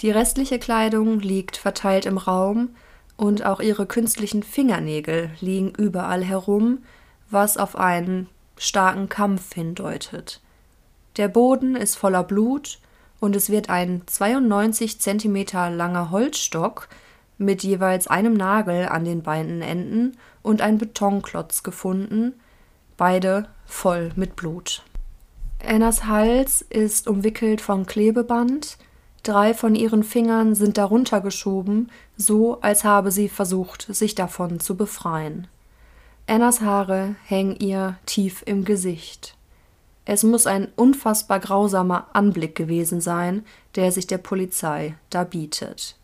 Die 0.00 0.10
restliche 0.10 0.58
Kleidung 0.58 1.20
liegt 1.20 1.56
verteilt 1.56 2.06
im 2.06 2.18
Raum 2.18 2.70
und 3.16 3.44
auch 3.44 3.60
ihre 3.60 3.86
künstlichen 3.86 4.42
Fingernägel 4.42 5.30
liegen 5.40 5.70
überall 5.70 6.24
herum, 6.24 6.78
was 7.30 7.56
auf 7.56 7.76
einen 7.76 8.28
starken 8.56 9.08
Kampf 9.08 9.54
hindeutet. 9.54 10.40
Der 11.16 11.28
Boden 11.28 11.76
ist 11.76 11.96
voller 11.96 12.24
Blut 12.24 12.78
und 13.20 13.36
es 13.36 13.50
wird 13.50 13.70
ein 13.70 14.02
92 14.06 15.00
cm 15.00 15.46
langer 15.76 16.10
Holzstock 16.10 16.88
mit 17.38 17.62
jeweils 17.62 18.06
einem 18.06 18.34
Nagel 18.34 18.88
an 18.88 19.04
den 19.04 19.22
beiden 19.22 19.62
Enden 19.62 20.16
und 20.42 20.60
ein 20.60 20.78
Betonklotz 20.78 21.62
gefunden, 21.62 22.34
beide 22.96 23.48
voll 23.66 24.12
mit 24.16 24.36
Blut. 24.36 24.82
Annas 25.64 26.04
Hals 26.04 26.62
ist 26.62 27.08
umwickelt 27.08 27.60
von 27.60 27.86
Klebeband, 27.86 28.76
drei 29.28 29.54
von 29.54 29.74
ihren 29.74 30.02
Fingern 30.02 30.54
sind 30.54 30.78
darunter 30.78 31.20
geschoben, 31.20 31.90
so 32.16 32.60
als 32.60 32.84
habe 32.84 33.10
sie 33.10 33.28
versucht, 33.28 33.86
sich 33.88 34.14
davon 34.14 34.60
zu 34.60 34.76
befreien. 34.76 35.48
Annas 36.26 36.60
Haare 36.60 37.16
hängen 37.26 37.56
ihr 37.56 37.98
tief 38.06 38.42
im 38.46 38.64
Gesicht. 38.64 39.36
Es 40.06 40.22
muss 40.22 40.46
ein 40.46 40.68
unfassbar 40.76 41.40
grausamer 41.40 42.08
Anblick 42.12 42.54
gewesen 42.54 43.00
sein, 43.00 43.44
der 43.74 43.90
sich 43.90 44.06
der 44.06 44.18
Polizei 44.18 44.94
da 45.10 45.24
bietet. 45.24 45.96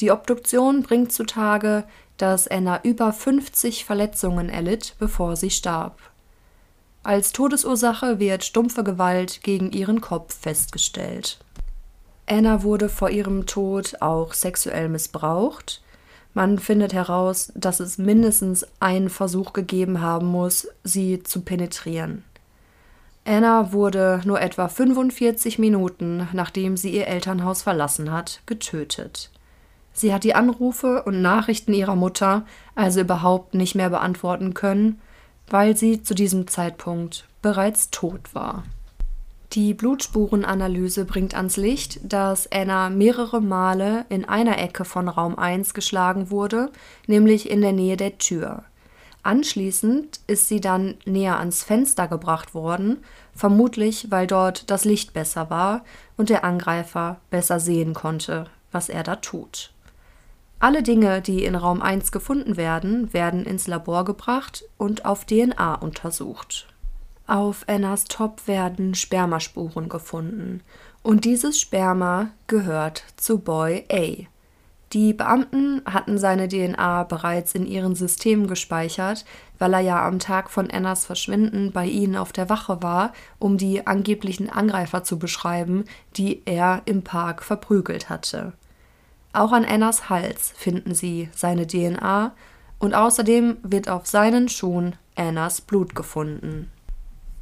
Die 0.00 0.10
Obduktion 0.10 0.82
bringt 0.82 1.12
zutage, 1.12 1.84
dass 2.18 2.48
Anna 2.48 2.80
über 2.82 3.12
50 3.12 3.84
Verletzungen 3.84 4.48
erlitt, 4.48 4.94
bevor 4.98 5.36
sie 5.36 5.50
starb. 5.50 5.98
Als 7.02 7.32
Todesursache 7.32 8.18
wird 8.18 8.44
stumpfe 8.44 8.84
Gewalt 8.84 9.42
gegen 9.42 9.72
ihren 9.72 10.00
Kopf 10.00 10.34
festgestellt. 10.38 11.38
Anna 12.28 12.62
wurde 12.62 12.88
vor 12.88 13.10
ihrem 13.10 13.46
Tod 13.46 13.96
auch 14.00 14.32
sexuell 14.32 14.88
missbraucht. 14.88 15.82
Man 16.34 16.58
findet 16.58 16.92
heraus, 16.92 17.52
dass 17.54 17.80
es 17.80 17.98
mindestens 17.98 18.66
einen 18.80 19.08
Versuch 19.08 19.52
gegeben 19.52 20.00
haben 20.00 20.26
muss, 20.26 20.68
sie 20.82 21.22
zu 21.22 21.40
penetrieren. 21.40 22.24
Anna 23.24 23.72
wurde 23.72 24.20
nur 24.24 24.40
etwa 24.40 24.68
45 24.68 25.58
Minuten, 25.58 26.28
nachdem 26.32 26.76
sie 26.76 26.90
ihr 26.90 27.06
Elternhaus 27.06 27.62
verlassen 27.62 28.12
hat, 28.12 28.42
getötet. 28.46 29.30
Sie 29.92 30.12
hat 30.12 30.24
die 30.24 30.34
Anrufe 30.34 31.02
und 31.04 31.22
Nachrichten 31.22 31.72
ihrer 31.72 31.96
Mutter 31.96 32.44
also 32.74 33.00
überhaupt 33.00 33.54
nicht 33.54 33.74
mehr 33.74 33.88
beantworten 33.88 34.52
können, 34.52 35.00
weil 35.48 35.76
sie 35.76 36.02
zu 36.02 36.14
diesem 36.14 36.48
Zeitpunkt 36.48 37.26
bereits 37.40 37.90
tot 37.90 38.34
war. 38.34 38.64
Die 39.52 39.74
Blutspurenanalyse 39.74 41.04
bringt 41.04 41.34
ans 41.34 41.56
Licht, 41.56 42.00
dass 42.02 42.50
Anna 42.50 42.90
mehrere 42.90 43.40
Male 43.40 44.04
in 44.08 44.24
einer 44.24 44.58
Ecke 44.58 44.84
von 44.84 45.08
Raum 45.08 45.38
1 45.38 45.72
geschlagen 45.72 46.30
wurde, 46.30 46.70
nämlich 47.06 47.48
in 47.48 47.60
der 47.60 47.72
Nähe 47.72 47.96
der 47.96 48.18
Tür. 48.18 48.64
Anschließend 49.22 50.20
ist 50.26 50.48
sie 50.48 50.60
dann 50.60 50.94
näher 51.04 51.38
ans 51.38 51.64
Fenster 51.64 52.06
gebracht 52.06 52.54
worden, 52.54 52.98
vermutlich 53.34 54.10
weil 54.10 54.26
dort 54.26 54.70
das 54.70 54.84
Licht 54.84 55.14
besser 55.14 55.50
war 55.50 55.84
und 56.16 56.28
der 56.28 56.44
Angreifer 56.44 57.20
besser 57.30 57.58
sehen 57.58 57.94
konnte, 57.94 58.44
was 58.72 58.88
er 58.88 59.02
da 59.02 59.16
tut. 59.16 59.72
Alle 60.58 60.82
Dinge, 60.82 61.20
die 61.22 61.44
in 61.44 61.54
Raum 61.54 61.82
1 61.82 62.12
gefunden 62.12 62.56
werden, 62.56 63.12
werden 63.12 63.44
ins 63.44 63.66
Labor 63.66 64.04
gebracht 64.04 64.64
und 64.78 65.04
auf 65.04 65.24
DNA 65.24 65.74
untersucht. 65.74 66.66
Auf 67.28 67.64
Annas 67.66 68.04
Top 68.04 68.46
werden 68.46 68.94
Spermaspuren 68.94 69.88
gefunden 69.88 70.62
und 71.02 71.24
dieses 71.24 71.58
Sperma 71.58 72.30
gehört 72.46 73.02
zu 73.16 73.40
Boy 73.40 73.84
A. 73.90 74.26
Die 74.92 75.12
Beamten 75.12 75.82
hatten 75.84 76.18
seine 76.18 76.46
DNA 76.46 77.02
bereits 77.02 77.56
in 77.56 77.66
ihren 77.66 77.96
Systemen 77.96 78.46
gespeichert, 78.46 79.24
weil 79.58 79.74
er 79.74 79.80
ja 79.80 80.06
am 80.06 80.20
Tag 80.20 80.50
von 80.50 80.70
Annas 80.70 81.04
Verschwinden 81.04 81.72
bei 81.72 81.86
ihnen 81.86 82.14
auf 82.14 82.32
der 82.32 82.48
Wache 82.48 82.80
war, 82.84 83.12
um 83.40 83.58
die 83.58 83.84
angeblichen 83.88 84.48
Angreifer 84.48 85.02
zu 85.02 85.18
beschreiben, 85.18 85.84
die 86.16 86.42
er 86.44 86.82
im 86.84 87.02
Park 87.02 87.42
verprügelt 87.42 88.08
hatte. 88.08 88.52
Auch 89.32 89.50
an 89.50 89.64
Annas 89.64 90.08
Hals 90.08 90.52
finden 90.56 90.94
sie 90.94 91.28
seine 91.34 91.66
DNA 91.66 92.32
und 92.78 92.94
außerdem 92.94 93.56
wird 93.64 93.88
auf 93.88 94.06
seinen 94.06 94.48
Schuhen 94.48 94.94
Annas 95.16 95.60
Blut 95.60 95.96
gefunden. 95.96 96.70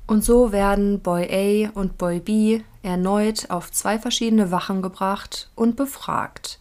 Und 0.07 0.25
so 0.25 0.53
werden 0.53 1.01
Boy 1.01 1.71
A 1.75 1.79
und 1.79 1.97
Boy 1.97 2.21
B 2.21 2.61
erneut 2.83 3.51
auf 3.51 3.73
zwei 3.73 3.99
verschiedene 3.99 4.51
Wachen 4.51 4.83
gebracht 4.83 5.51
und 5.55 5.77
befragt. 5.77 6.59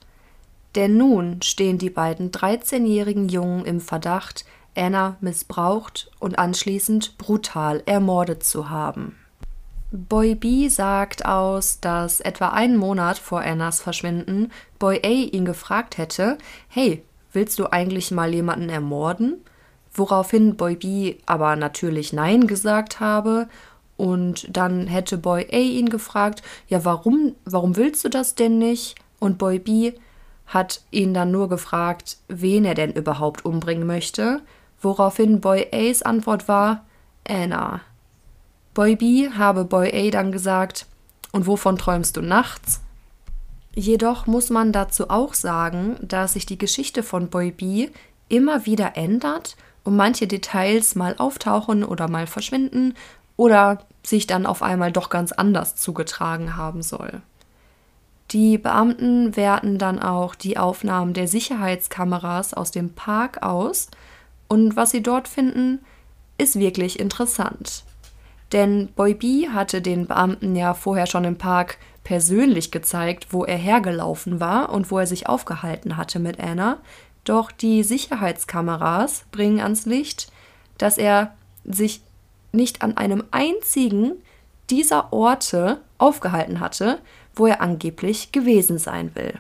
Denn 0.76 0.98
nun 0.98 1.42
stehen 1.42 1.78
die 1.78 1.90
beiden 1.90 2.32
13-jährigen 2.32 3.28
Jungen 3.28 3.66
im 3.66 3.82
Verdacht, 3.82 4.46
Anna 4.76 5.18
missbraucht 5.22 6.10
und 6.20 6.40
anschließend 6.40 7.18
brutal 7.18 7.84
ermordet 7.86 8.44
zu 8.44 8.70
haben. 8.70 9.18
Boy 9.92 10.34
B 10.34 10.70
sagt 10.70 11.26
aus, 11.26 11.80
dass 11.80 12.20
etwa 12.20 12.48
einen 12.48 12.78
Monat 12.78 13.20
vor 13.20 13.42
Annas 13.42 13.80
Verschwinden 13.80 14.52
Boy 14.80 15.00
A 15.04 15.10
ihn 15.10 15.46
gefragt 15.46 16.00
hätte: 16.00 16.40
Hey, 16.68 17.04
willst 17.32 17.60
du 17.60 17.72
eigentlich 17.72 18.10
mal 18.10 18.34
jemanden 18.34 18.70
ermorden? 18.70 19.44
Woraufhin 19.94 20.56
Boy 20.56 20.76
B 20.76 21.16
aber 21.26 21.56
natürlich 21.56 22.14
Nein 22.14 22.48
gesagt 22.48 23.00
habe. 23.00 23.48
Und 23.96 24.48
dann 24.56 24.88
hätte 24.88 25.18
Boy 25.18 25.48
A 25.52 25.58
ihn 25.58 25.90
gefragt: 25.90 26.42
Ja, 26.68 26.84
warum, 26.84 27.36
warum 27.46 27.76
willst 27.76 28.04
du 28.04 28.10
das 28.10 28.36
denn 28.36 28.58
nicht? 28.58 28.96
Und 29.20 29.38
Boy 29.38 29.60
B 29.60 29.94
hat 30.46 30.82
ihn 30.92 31.14
dann 31.14 31.32
nur 31.32 31.50
gefragt, 31.50 32.18
wen 32.28 32.66
er 32.66 32.76
denn 32.76 32.92
überhaupt 32.92 33.46
umbringen 33.46 33.88
möchte, 33.88 34.42
woraufhin 34.82 35.42
Boy 35.42 35.68
A's 35.72 36.02
Antwort 36.02 36.48
war 36.48 36.86
Anna. 37.28 37.82
Boy 38.74 38.96
B 38.96 39.30
habe 39.30 39.66
Boy 39.66 39.92
A 39.94 40.12
dann 40.12 40.32
gesagt, 40.32 40.88
und 41.32 41.48
wovon 41.48 41.78
träumst 41.78 42.18
du 42.18 42.22
nachts? 42.22 42.82
Jedoch 43.74 44.28
muss 44.28 44.50
man 44.50 44.72
dazu 44.72 45.10
auch 45.10 45.34
sagen, 45.34 45.98
dass 46.02 46.34
sich 46.34 46.46
die 46.46 46.58
Geschichte 46.60 47.02
von 47.02 47.30
Boy 47.30 47.52
B 47.52 47.90
immer 48.30 48.66
wieder 48.66 48.96
ändert 48.96 49.56
und 49.84 49.96
manche 49.96 50.28
Details 50.28 50.96
mal 50.96 51.16
auftauchen 51.18 51.84
oder 51.84 52.10
mal 52.10 52.28
verschwinden 52.28 52.96
oder 53.36 53.80
sich 54.06 54.28
dann 54.28 54.46
auf 54.46 54.62
einmal 54.62 54.92
doch 54.92 55.10
ganz 55.10 55.32
anders 55.32 55.76
zugetragen 55.76 56.56
haben 56.56 56.82
soll. 56.82 57.22
Die 58.32 58.58
Beamten 58.58 59.36
werten 59.36 59.78
dann 59.78 60.00
auch 60.00 60.34
die 60.36 60.58
Aufnahmen 60.58 61.14
der 61.14 61.28
Sicherheitskameras 61.28 62.54
aus 62.54 62.72
dem 62.72 62.94
Park 62.94 63.44
aus 63.44 63.90
und 64.48 64.76
was 64.76 64.92
sie 64.92 65.04
dort 65.04 65.28
finden, 65.28 65.80
ist 66.38 66.58
wirklich 66.58 67.00
interessant. 67.00 67.84
Denn 68.52 68.90
Boy 68.96 69.14
B 69.14 69.50
hatte 69.50 69.82
den 69.82 70.08
Beamten 70.08 70.56
ja 70.56 70.74
vorher 70.74 71.08
schon 71.08 71.26
im 71.26 71.38
Park 71.38 71.78
persönlich 72.04 72.72
gezeigt, 72.72 73.28
wo 73.32 73.46
er 73.46 73.58
hergelaufen 73.58 74.40
war 74.40 74.72
und 74.72 74.92
wo 74.92 75.00
er 75.00 75.08
sich 75.08 75.28
aufgehalten 75.28 75.98
hatte 75.98 76.20
mit 76.20 76.40
Anna. 76.40 76.78
Doch 77.24 77.52
die 77.52 77.84
Sicherheitskameras 77.84 79.26
bringen 79.32 79.60
ans 79.60 79.86
Licht, 79.86 80.32
dass 80.78 80.98
er 80.98 81.34
sich 81.64 82.02
nicht 82.52 82.82
an 82.82 82.98
einem 82.98 83.24
einzigen 83.32 84.14
dieser 84.70 85.12
Orte 85.14 85.82
aufgehalten 85.98 86.60
hatte, 86.60 87.00
wo 87.36 87.48
er 87.48 87.62
angeblich 87.62 88.32
gewesen 88.32 88.78
sein 88.78 89.16
will. 89.16 89.34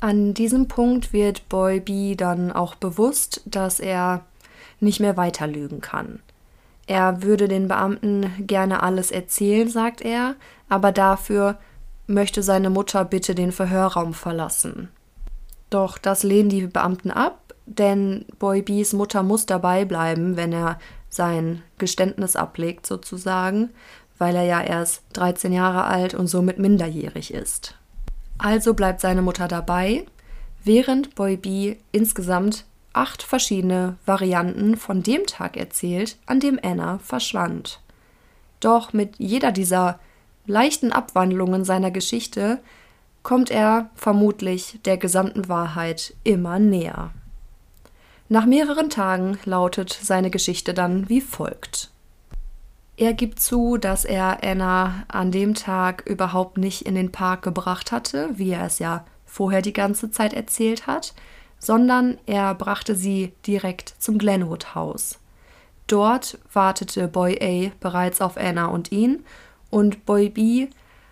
An 0.00 0.32
diesem 0.32 0.68
Punkt 0.68 1.12
wird 1.12 1.48
Boy 1.48 1.80
B 1.80 2.14
dann 2.14 2.52
auch 2.52 2.74
bewusst, 2.74 3.42
dass 3.46 3.80
er 3.80 4.24
nicht 4.80 5.00
mehr 5.00 5.16
weiter 5.16 5.46
lügen 5.46 5.80
kann. 5.80 6.20
Er 6.86 7.22
würde 7.22 7.48
den 7.48 7.68
Beamten 7.68 8.30
gerne 8.46 8.82
alles 8.82 9.10
erzählen, 9.10 9.68
sagt 9.68 10.00
er, 10.00 10.36
aber 10.68 10.92
dafür 10.92 11.58
möchte 12.06 12.42
seine 12.42 12.70
Mutter 12.70 13.04
bitte 13.04 13.34
den 13.34 13.52
Verhörraum 13.52 14.14
verlassen. 14.14 14.88
Doch 15.70 15.98
das 15.98 16.22
lehnen 16.22 16.48
die 16.48 16.66
Beamten 16.66 17.10
ab, 17.10 17.54
denn 17.66 18.24
Boy 18.38 18.62
Bs 18.62 18.94
Mutter 18.94 19.22
muss 19.22 19.46
dabei 19.46 19.84
bleiben, 19.84 20.36
wenn 20.36 20.52
er 20.52 20.78
sein 21.10 21.62
Geständnis 21.78 22.36
ablegt, 22.36 22.86
sozusagen, 22.86 23.70
weil 24.18 24.34
er 24.36 24.44
ja 24.44 24.60
erst 24.60 25.02
13 25.14 25.52
Jahre 25.52 25.84
alt 25.84 26.14
und 26.14 26.26
somit 26.26 26.58
minderjährig 26.58 27.32
ist. 27.32 27.74
Also 28.38 28.74
bleibt 28.74 29.00
seine 29.00 29.22
Mutter 29.22 29.48
dabei, 29.48 30.06
während 30.64 31.14
Boy 31.14 31.36
B 31.36 31.76
insgesamt 31.92 32.64
acht 32.92 33.22
verschiedene 33.22 33.96
Varianten 34.06 34.76
von 34.76 35.02
dem 35.02 35.26
Tag 35.26 35.56
erzählt, 35.56 36.16
an 36.26 36.40
dem 36.40 36.58
Anna 36.62 36.98
verschwand. 36.98 37.80
Doch 38.60 38.92
mit 38.92 39.16
jeder 39.18 39.52
dieser 39.52 40.00
leichten 40.46 40.92
Abwandlungen 40.92 41.64
seiner 41.64 41.90
Geschichte 41.90 42.58
kommt 43.28 43.50
er 43.50 43.90
vermutlich 43.94 44.80
der 44.86 44.96
gesamten 44.96 45.50
Wahrheit 45.50 46.14
immer 46.24 46.58
näher. 46.58 47.10
Nach 48.30 48.46
mehreren 48.46 48.88
Tagen 48.88 49.38
lautet 49.44 49.92
seine 49.92 50.30
Geschichte 50.30 50.72
dann 50.72 51.10
wie 51.10 51.20
folgt. 51.20 51.90
Er 52.96 53.12
gibt 53.12 53.38
zu, 53.38 53.76
dass 53.76 54.06
er 54.06 54.42
Anna 54.42 55.04
an 55.08 55.30
dem 55.30 55.54
Tag 55.54 56.06
überhaupt 56.06 56.56
nicht 56.56 56.86
in 56.86 56.94
den 56.94 57.12
Park 57.12 57.42
gebracht 57.42 57.92
hatte, 57.92 58.30
wie 58.32 58.52
er 58.52 58.64
es 58.64 58.78
ja 58.78 59.04
vorher 59.26 59.60
die 59.60 59.74
ganze 59.74 60.10
Zeit 60.10 60.32
erzählt 60.32 60.86
hat, 60.86 61.12
sondern 61.58 62.16
er 62.24 62.54
brachte 62.54 62.94
sie 62.94 63.34
direkt 63.46 63.92
zum 63.98 64.16
Glenwood 64.16 64.74
Haus. 64.74 65.18
Dort 65.86 66.38
wartete 66.50 67.08
Boy 67.08 67.38
A 67.42 67.72
bereits 67.78 68.22
auf 68.22 68.38
Anna 68.38 68.68
und 68.68 68.90
ihn 68.90 69.22
und 69.68 70.06
Boy 70.06 70.30
B 70.30 70.68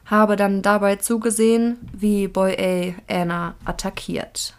habe 0.07 0.37
dann 0.37 0.63
dabei 0.63 0.97
zugesehen, 0.97 1.79
wie 1.93 2.29
Boy 2.29 2.97
A 3.09 3.13
Anna 3.13 3.55
attackiert. 3.65 4.55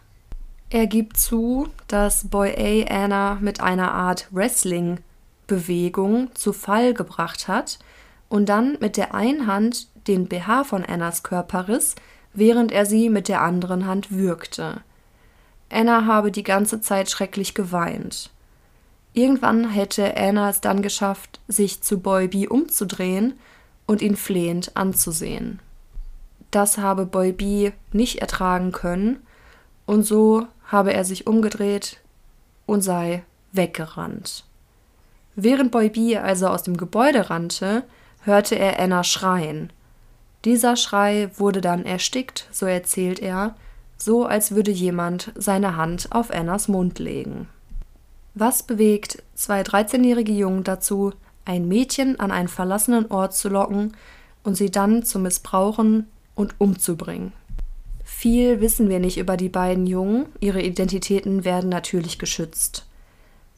Er 0.69 0.87
gibt 0.87 1.17
zu, 1.17 1.69
dass 1.87 2.27
Boy 2.27 2.85
A 2.89 3.03
Anna 3.03 3.37
mit 3.39 3.61
einer 3.61 3.93
Art 3.93 4.27
Wrestling 4.31 4.99
Bewegung 5.47 6.29
zu 6.35 6.51
Fall 6.51 6.93
gebracht 6.93 7.47
hat 7.47 7.79
und 8.27 8.49
dann 8.49 8.77
mit 8.81 8.97
der 8.97 9.15
einen 9.15 9.47
Hand 9.47 9.87
den 10.07 10.27
BH 10.27 10.65
von 10.65 10.83
Annas 10.83 11.23
Körper 11.23 11.69
riss, 11.69 11.95
während 12.33 12.73
er 12.73 12.85
sie 12.85 13.09
mit 13.09 13.29
der 13.29 13.41
anderen 13.41 13.85
Hand 13.85 14.11
würgte. 14.11 14.81
Anna 15.69 16.05
habe 16.05 16.31
die 16.31 16.43
ganze 16.43 16.81
Zeit 16.81 17.09
schrecklich 17.09 17.53
geweint. 17.53 18.29
Irgendwann 19.13 19.69
hätte 19.69 20.15
Anna 20.17 20.49
es 20.49 20.59
dann 20.59 20.81
geschafft, 20.81 21.39
sich 21.47 21.81
zu 21.81 21.99
Boy 21.99 22.27
B 22.27 22.47
umzudrehen 22.47 23.33
und 23.87 24.03
ihn 24.03 24.15
flehend 24.15 24.75
anzusehen. 24.75 25.59
Das 26.51 26.77
habe 26.77 27.05
Boy 27.05 27.31
B 27.31 27.71
nicht 27.91 28.19
ertragen 28.19 28.71
können, 28.71 29.17
und 29.85 30.03
so 30.03 30.45
habe 30.65 30.93
er 30.93 31.03
sich 31.05 31.25
umgedreht 31.25 31.99
und 32.65 32.81
sei 32.81 33.23
weggerannt. 33.53 34.43
Während 35.35 35.71
Boy 35.71 35.89
B 35.89 36.17
also 36.17 36.47
aus 36.47 36.63
dem 36.63 36.77
Gebäude 36.77 37.29
rannte, 37.29 37.83
hörte 38.21 38.55
er 38.55 38.79
Anna 38.79 39.03
schreien. 39.03 39.71
Dieser 40.45 40.75
Schrei 40.75 41.29
wurde 41.37 41.61
dann 41.61 41.85
erstickt, 41.85 42.47
so 42.51 42.65
erzählt 42.65 43.19
er, 43.19 43.55
so 43.97 44.25
als 44.25 44.51
würde 44.51 44.71
jemand 44.71 45.31
seine 45.35 45.75
Hand 45.75 46.09
auf 46.11 46.31
Annas 46.31 46.67
Mund 46.67 46.99
legen. 46.99 47.47
Was 48.35 48.63
bewegt 48.63 49.23
zwei 49.33 49.61
13-jährige 49.61 50.31
Jungen 50.31 50.63
dazu, 50.63 51.13
ein 51.47 51.67
Mädchen 51.67 52.19
an 52.19 52.31
einen 52.31 52.47
verlassenen 52.47 53.09
Ort 53.09 53.33
zu 53.35 53.49
locken 53.49 53.95
und 54.43 54.55
sie 54.55 54.69
dann 54.69 55.03
zu 55.03 55.17
missbrauchen 55.17 56.07
und 56.35 56.55
umzubringen? 56.59 57.33
Viel 58.03 58.61
wissen 58.61 58.89
wir 58.89 58.99
nicht 58.99 59.17
über 59.17 59.37
die 59.37 59.49
beiden 59.49 59.87
Jungen, 59.87 60.27
ihre 60.39 60.61
Identitäten 60.61 61.43
werden 61.43 61.69
natürlich 61.69 62.19
geschützt. 62.19 62.85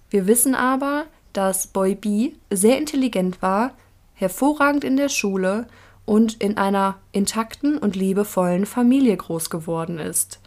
Wir 0.10 0.28
wissen 0.28 0.56
aber, 0.56 1.06
dass 1.34 1.67
Boy 1.67 1.95
B 1.95 2.32
sehr 2.49 2.78
intelligent 2.78 3.41
war, 3.41 3.71
hervorragend 4.15 4.84
in 4.84 4.97
der 4.97 5.10
Schule 5.10 5.67
und 6.06 6.41
in 6.41 6.58
einer 6.58 6.95
intakten 7.12 7.78
und 7.78 7.95
liebevollen 7.95 8.65
Familie 8.65 9.15
groß 9.15 9.49
geworden 9.49 9.99
ist. 9.99 10.39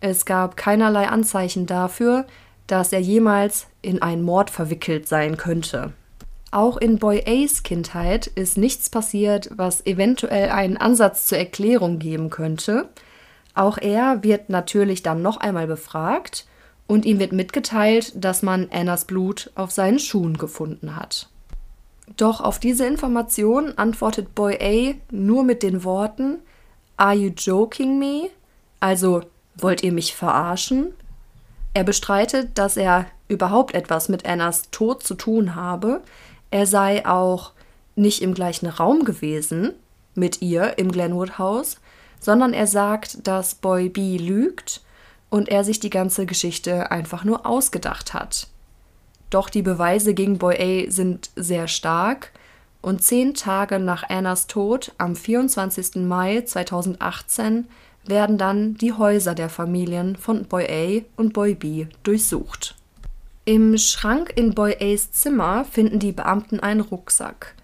Es 0.00 0.26
gab 0.26 0.56
keinerlei 0.56 1.08
Anzeichen 1.08 1.66
dafür, 1.66 2.26
dass 2.66 2.92
er 2.92 3.00
jemals 3.00 3.68
in 3.80 4.02
einen 4.02 4.22
Mord 4.22 4.50
verwickelt 4.50 5.08
sein 5.08 5.36
könnte. 5.36 5.92
Auch 6.56 6.78
in 6.78 6.98
Boy 6.98 7.22
A's 7.26 7.64
Kindheit 7.64 8.28
ist 8.28 8.56
nichts 8.56 8.88
passiert, 8.88 9.50
was 9.54 9.84
eventuell 9.84 10.48
einen 10.48 10.78
Ansatz 10.78 11.26
zur 11.26 11.36
Erklärung 11.36 11.98
geben 11.98 12.30
könnte. 12.30 12.88
Auch 13.54 13.76
er 13.76 14.22
wird 14.22 14.48
natürlich 14.48 15.02
dann 15.02 15.20
noch 15.20 15.36
einmal 15.36 15.66
befragt 15.66 16.46
und 16.86 17.04
ihm 17.04 17.18
wird 17.18 17.32
mitgeteilt, 17.32 18.14
dass 18.14 18.42
man 18.42 18.70
Annas 18.72 19.04
Blut 19.04 19.50
auf 19.54 19.70
seinen 19.70 19.98
Schuhen 19.98 20.38
gefunden 20.38 20.96
hat. 20.96 21.28
Doch 22.16 22.40
auf 22.40 22.58
diese 22.58 22.86
Information 22.86 23.76
antwortet 23.76 24.34
Boy 24.34 24.56
A 24.58 24.94
nur 25.14 25.44
mit 25.44 25.62
den 25.62 25.84
Worten 25.84 26.38
Are 26.96 27.14
you 27.14 27.32
joking 27.36 27.98
me? 27.98 28.30
Also 28.80 29.20
wollt 29.58 29.82
ihr 29.82 29.92
mich 29.92 30.14
verarschen? 30.14 30.94
Er 31.74 31.84
bestreitet, 31.84 32.56
dass 32.56 32.78
er 32.78 33.04
überhaupt 33.28 33.74
etwas 33.74 34.08
mit 34.08 34.24
Annas 34.24 34.70
Tod 34.70 35.02
zu 35.02 35.14
tun 35.14 35.54
habe. 35.54 36.00
Er 36.50 36.66
sei 36.66 37.06
auch 37.06 37.52
nicht 37.94 38.22
im 38.22 38.34
gleichen 38.34 38.68
Raum 38.68 39.04
gewesen 39.04 39.72
mit 40.14 40.42
ihr 40.42 40.78
im 40.78 40.90
Glenwood 40.92 41.38
Haus, 41.38 41.78
sondern 42.20 42.52
er 42.52 42.66
sagt, 42.66 43.26
dass 43.26 43.54
Boy 43.54 43.88
B 43.88 44.16
lügt 44.16 44.82
und 45.28 45.48
er 45.48 45.64
sich 45.64 45.80
die 45.80 45.90
ganze 45.90 46.26
Geschichte 46.26 46.90
einfach 46.90 47.24
nur 47.24 47.46
ausgedacht 47.46 48.14
hat. 48.14 48.48
Doch 49.30 49.50
die 49.50 49.62
Beweise 49.62 50.14
gegen 50.14 50.38
Boy 50.38 50.86
A 50.86 50.90
sind 50.90 51.30
sehr 51.34 51.68
stark 51.68 52.32
und 52.80 53.02
zehn 53.02 53.34
Tage 53.34 53.78
nach 53.80 54.08
Annas 54.08 54.46
Tod 54.46 54.92
am 54.98 55.16
24. 55.16 55.96
Mai 55.96 56.42
2018 56.42 57.66
werden 58.06 58.38
dann 58.38 58.74
die 58.74 58.92
Häuser 58.92 59.34
der 59.34 59.48
Familien 59.48 60.14
von 60.14 60.44
Boy 60.44 60.66
A 60.70 61.20
und 61.20 61.32
Boy 61.32 61.54
B 61.56 61.86
durchsucht. 62.04 62.75
Im 63.48 63.78
Schrank 63.78 64.32
in 64.34 64.56
Boy 64.56 64.76
A's 64.80 65.12
Zimmer 65.12 65.64
finden 65.64 66.00
die 66.00 66.10
Beamten 66.10 66.58
einen 66.58 66.80
Rucksack. 66.80 67.54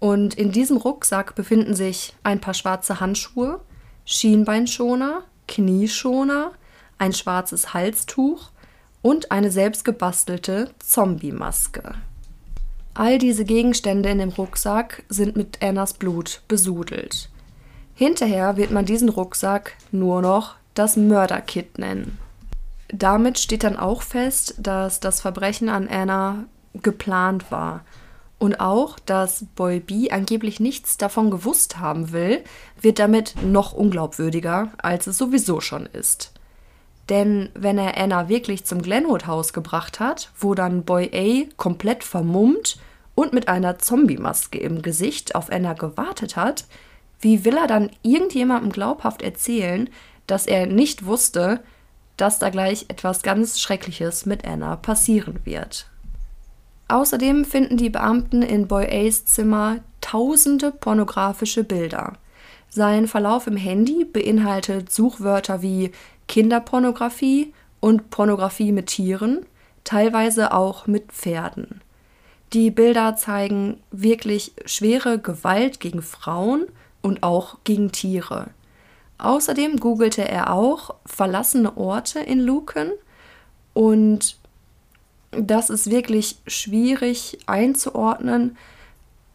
Und 0.00 0.34
in 0.34 0.50
diesem 0.50 0.78
Rucksack 0.78 1.36
befinden 1.36 1.76
sich 1.76 2.12
ein 2.24 2.40
paar 2.40 2.54
schwarze 2.54 2.98
Handschuhe, 2.98 3.60
Schienbeinschoner, 4.04 5.22
Knieschoner, 5.46 6.50
ein 6.98 7.12
schwarzes 7.12 7.72
Halstuch 7.72 8.50
und 9.00 9.30
eine 9.30 9.52
selbstgebastelte 9.52 10.70
Zombie-Maske. 10.80 11.94
All 12.94 13.18
diese 13.18 13.44
Gegenstände 13.44 14.08
in 14.08 14.18
dem 14.18 14.30
Rucksack 14.30 15.04
sind 15.08 15.36
mit 15.36 15.62
Annas 15.62 15.94
Blut 15.94 16.42
besudelt. 16.48 17.30
Hinterher 17.94 18.56
wird 18.56 18.72
man 18.72 18.86
diesen 18.86 19.08
Rucksack 19.08 19.76
nur 19.92 20.20
noch 20.20 20.56
das 20.74 20.96
Mörderkit 20.96 21.78
nennen. 21.78 22.18
Damit 22.92 23.38
steht 23.38 23.64
dann 23.64 23.78
auch 23.78 24.02
fest, 24.02 24.54
dass 24.58 25.00
das 25.00 25.22
Verbrechen 25.22 25.70
an 25.70 25.88
Anna 25.88 26.44
geplant 26.74 27.50
war 27.50 27.84
und 28.38 28.60
auch, 28.60 28.98
dass 28.98 29.46
Boy 29.56 29.80
B 29.80 30.10
angeblich 30.10 30.60
nichts 30.60 30.98
davon 30.98 31.30
gewusst 31.30 31.78
haben 31.78 32.12
will, 32.12 32.44
wird 32.80 32.98
damit 32.98 33.34
noch 33.42 33.72
unglaubwürdiger, 33.72 34.72
als 34.78 35.06
es 35.06 35.16
sowieso 35.16 35.60
schon 35.60 35.86
ist. 35.86 36.32
Denn 37.08 37.48
wenn 37.54 37.78
er 37.78 37.96
Anna 37.96 38.28
wirklich 38.28 38.64
zum 38.64 38.82
Glenwood-Haus 38.82 39.52
gebracht 39.52 39.98
hat, 39.98 40.30
wo 40.38 40.54
dann 40.54 40.84
Boy 40.84 41.10
A 41.14 41.52
komplett 41.56 42.04
vermummt 42.04 42.78
und 43.14 43.32
mit 43.32 43.48
einer 43.48 43.78
Zombie-Maske 43.78 44.58
im 44.58 44.82
Gesicht 44.82 45.34
auf 45.34 45.50
Anna 45.50 45.72
gewartet 45.72 46.36
hat, 46.36 46.66
Wie 47.22 47.44
will 47.44 47.56
er 47.56 47.68
dann 47.68 47.90
irgendjemandem 48.02 48.72
glaubhaft 48.72 49.22
erzählen, 49.22 49.88
dass 50.26 50.46
er 50.46 50.66
nicht 50.66 51.06
wusste, 51.06 51.60
dass 52.16 52.38
da 52.38 52.50
gleich 52.50 52.86
etwas 52.88 53.22
ganz 53.22 53.60
Schreckliches 53.60 54.26
mit 54.26 54.46
Anna 54.46 54.76
passieren 54.76 55.40
wird? 55.44 55.86
Außerdem 56.88 57.44
finden 57.44 57.76
die 57.76 57.90
Beamten 57.90 58.42
in 58.42 58.68
Boy 58.68 58.86
A's 58.86 59.24
Zimmer 59.24 59.78
tausende 60.00 60.72
pornografische 60.72 61.64
Bilder. 61.64 62.14
Sein 62.68 63.06
Verlauf 63.06 63.46
im 63.46 63.56
Handy 63.56 64.04
beinhaltet 64.04 64.92
Suchwörter 64.92 65.62
wie 65.62 65.92
Kinderpornografie 66.28 67.52
und 67.80 68.10
Pornografie 68.10 68.72
mit 68.72 68.86
Tieren, 68.86 69.44
teilweise 69.84 70.52
auch 70.52 70.86
mit 70.86 71.12
Pferden. 71.12 71.80
Die 72.52 72.70
Bilder 72.70 73.16
zeigen 73.16 73.80
wirklich 73.90 74.52
schwere 74.66 75.18
Gewalt 75.18 75.80
gegen 75.80 76.02
Frauen 76.02 76.66
und 77.00 77.22
auch 77.22 77.58
gegen 77.64 77.92
Tiere. 77.92 78.50
Außerdem 79.22 79.78
googelte 79.78 80.28
er 80.28 80.52
auch 80.52 80.96
verlassene 81.06 81.76
Orte 81.76 82.18
in 82.18 82.40
Luken 82.40 82.90
und 83.72 84.36
das 85.30 85.70
ist 85.70 85.88
wirklich 85.90 86.38
schwierig 86.48 87.38
einzuordnen, 87.46 88.56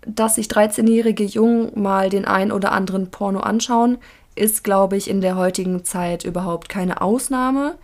dass 0.06 0.36
sich 0.36 0.47
13-jährige 0.47 1.23
Jungen 1.23 1.71
mal 1.82 2.10
den 2.10 2.26
ein 2.26 2.52
oder 2.52 2.73
anderen 2.73 3.12
Porno 3.12 3.39
anschauen, 3.39 3.97
ist, 4.36 4.65
glaube 4.65 4.97
ich, 4.97 5.10
in 5.10 5.21
der 5.21 5.38
heutigen 5.38 5.86
Zeit 5.86 6.26
überhaupt 6.26 6.67
keine 6.67 7.02
Ausnahme. 7.02 7.78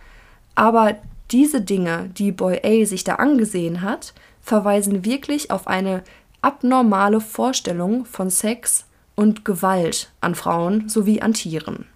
Aber 0.54 0.96
diese 1.30 1.62
Dinge, 1.62 2.10
die 2.18 2.32
Boy 2.32 2.60
A 2.62 2.84
sich 2.84 3.04
da 3.04 3.14
angesehen 3.14 3.80
hat, 3.80 4.12
verweisen 4.42 5.06
wirklich 5.06 5.50
auf 5.50 5.66
eine 5.66 6.04
abnormale 6.42 7.22
Vorstellung 7.22 8.04
von 8.04 8.28
Sex 8.28 8.84
und 9.14 9.46
Gewalt 9.46 10.12
an 10.20 10.34
Frauen 10.34 10.90
sowie 10.90 11.22
an 11.22 11.32
Tieren. 11.32 11.86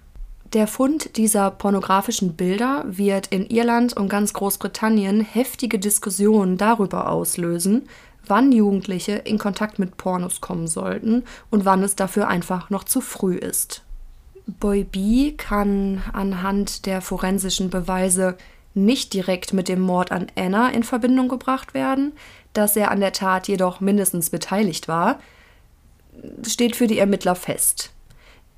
Der 0.54 0.66
Fund 0.66 1.18
dieser 1.18 1.50
pornografischen 1.50 2.34
Bilder 2.34 2.82
wird 2.86 3.26
in 3.26 3.50
Irland 3.50 3.94
und 3.94 4.08
ganz 4.08 4.32
Großbritannien 4.32 5.20
heftige 5.20 5.78
Diskussionen 5.78 6.56
darüber 6.56 7.10
auslösen, 7.10 7.86
wann 8.26 8.50
Jugendliche 8.50 9.12
in 9.12 9.36
Kontakt 9.36 9.78
mit 9.78 9.98
Pornos 9.98 10.40
kommen 10.40 10.66
sollten 10.66 11.24
und 11.50 11.66
wann 11.66 11.82
es 11.82 11.96
dafür 11.96 12.28
einfach 12.28 12.70
noch 12.70 12.84
zu 12.84 13.02
früh 13.02 13.36
ist. 13.36 13.82
Boy 14.46 14.84
B 14.84 15.32
kann 15.32 16.02
anhand 16.14 16.86
der 16.86 17.02
forensischen 17.02 17.68
Beweise 17.68 18.38
nicht 18.72 19.12
direkt 19.12 19.52
mit 19.52 19.68
dem 19.68 19.80
Mord 19.80 20.12
an 20.12 20.28
Anna 20.34 20.70
in 20.70 20.82
Verbindung 20.82 21.28
gebracht 21.28 21.74
werden, 21.74 22.12
dass 22.54 22.74
er 22.74 22.90
an 22.90 23.00
der 23.00 23.12
Tat 23.12 23.48
jedoch 23.48 23.80
mindestens 23.80 24.30
beteiligt 24.30 24.88
war, 24.88 25.18
steht 26.46 26.74
für 26.74 26.86
die 26.86 26.98
Ermittler 26.98 27.34
fest. 27.34 27.92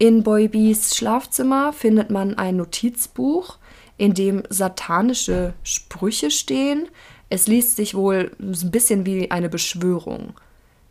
In 0.02 0.22
Boy 0.22 0.48
B's 0.48 0.96
Schlafzimmer 0.96 1.74
findet 1.74 2.08
man 2.08 2.38
ein 2.38 2.56
Notizbuch, 2.56 3.58
in 3.98 4.14
dem 4.14 4.44
satanische 4.48 5.52
Sprüche 5.62 6.30
stehen. 6.30 6.88
Es 7.28 7.46
liest 7.46 7.76
sich 7.76 7.94
wohl 7.94 8.34
ein 8.40 8.70
bisschen 8.70 9.04
wie 9.04 9.30
eine 9.30 9.50
Beschwörung. 9.50 10.32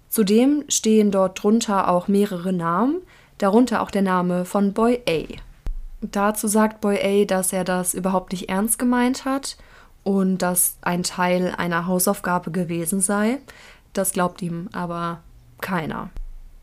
Zudem 0.10 0.64
stehen 0.68 1.10
dort 1.10 1.42
drunter 1.42 1.88
auch 1.88 2.08
mehrere 2.08 2.54
Namen, 2.54 3.02
darunter 3.40 3.82
auch 3.82 3.90
der 3.90 4.04
Name 4.04 4.46
von 4.46 4.74
Boy 4.74 5.02
A. 5.10 5.24
Dazu 6.02 6.48
sagt 6.48 6.80
Boy 6.80 7.00
A, 7.02 7.26
dass 7.26 7.52
er 7.52 7.64
das 7.64 7.96
überhaupt 7.96 8.32
nicht 8.32 8.48
ernst 8.48 8.78
gemeint 8.78 9.26
hat 9.26 9.58
und 10.04 10.38
dass 10.38 10.78
ein 10.82 11.02
Teil 11.02 11.56
einer 11.58 11.88
Hausaufgabe 11.88 12.52
gewesen 12.52 13.02
sei. 13.02 13.40
Das 13.94 14.14
glaubt 14.14 14.44
ihm 14.44 14.70
aber 14.72 15.24
keiner. 15.62 16.12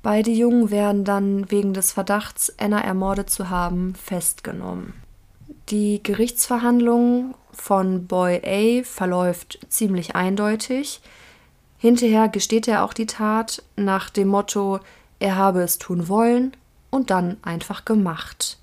Beide 0.06 0.30
Jungen 0.30 0.70
werden 0.70 1.02
dann 1.02 1.50
wegen 1.50 1.74
des 1.74 1.90
Verdachts, 1.90 2.54
Anna 2.60 2.80
ermordet 2.80 3.28
zu 3.28 3.50
haben, 3.50 3.96
festgenommen. 3.96 4.94
Die 5.68 6.00
Gerichtsverhandlung 6.00 7.34
von 7.50 8.06
Boy 8.06 8.40
A 8.44 8.84
verläuft 8.84 9.58
ziemlich 9.68 10.14
eindeutig. 10.14 11.00
Hinterher 11.78 12.28
gesteht 12.28 12.68
er 12.68 12.84
auch 12.84 12.92
die 12.92 13.06
Tat 13.06 13.64
nach 13.74 14.08
dem 14.08 14.28
Motto, 14.28 14.78
er 15.18 15.34
habe 15.34 15.62
es 15.62 15.78
tun 15.78 16.08
wollen 16.08 16.52
und 16.90 17.10
dann 17.10 17.38
einfach 17.42 17.84
gemacht. 17.84 18.58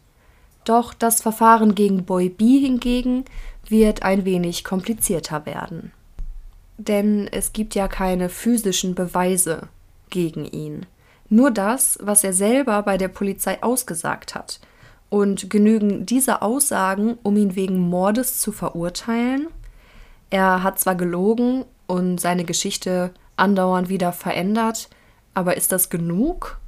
Doch 0.63 0.93
das 0.93 1.21
Verfahren 1.21 1.75
gegen 1.75 2.05
Boy 2.05 2.29
B 2.29 2.59
hingegen 2.59 3.25
wird 3.67 4.03
ein 4.03 4.23
wenig 4.23 4.63
komplizierter 4.63 5.45
werden. 5.45 5.91
Denn 6.77 7.27
es 7.29 7.51
gibt 7.51 7.75
ja 7.75 7.89
keine 7.89 8.29
physischen 8.29 8.95
Beweise 8.95 9.67
gegen 10.09 10.45
ihn 10.45 10.85
nur 11.33 11.51
das, 11.51 11.97
was 12.01 12.23
er 12.23 12.33
selber 12.33 12.83
bei 12.83 12.97
der 12.97 13.07
Polizei 13.07 13.61
ausgesagt 13.61 14.35
hat. 14.35 14.59
Und 15.09 15.49
genügen 15.49 16.05
diese 16.05 16.41
Aussagen, 16.41 17.17
um 17.23 17.37
ihn 17.37 17.55
wegen 17.55 17.77
Mordes 17.77 18.39
zu 18.39 18.51
verurteilen? 18.51 19.47
Er 20.29 20.63
hat 20.63 20.79
zwar 20.79 20.95
gelogen 20.95 21.65
und 21.87 22.19
seine 22.19 22.43
Geschichte 22.43 23.11
andauernd 23.35 23.89
wieder 23.89 24.13
verändert, 24.13 24.89
aber 25.33 25.57
ist 25.57 25.71
das 25.71 25.89
genug? 25.89 26.59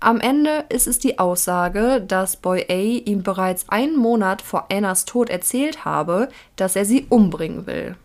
Am 0.00 0.20
Ende 0.20 0.64
ist 0.68 0.86
es 0.86 0.98
die 0.98 1.18
Aussage, 1.18 2.04
dass 2.06 2.36
Boy 2.36 2.66
A 2.68 3.08
ihm 3.08 3.22
bereits 3.22 3.68
einen 3.68 3.96
Monat 3.96 4.42
vor 4.42 4.66
Annas 4.70 5.06
Tod 5.06 5.30
erzählt 5.30 5.84
habe, 5.84 6.28
dass 6.56 6.76
er 6.76 6.84
sie 6.84 7.06
umbringen 7.08 7.66
will. 7.66 7.96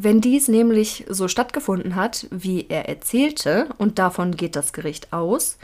Wenn 0.00 0.20
dies 0.20 0.46
nämlich 0.46 1.06
so 1.08 1.26
stattgefunden 1.26 1.96
hat, 1.96 2.28
wie 2.30 2.66
er 2.68 2.88
erzählte, 2.88 3.66
und 3.78 3.98
davon 3.98 4.36
geht 4.36 4.54
das 4.54 4.72
Gericht 4.72 5.12
aus, 5.12 5.58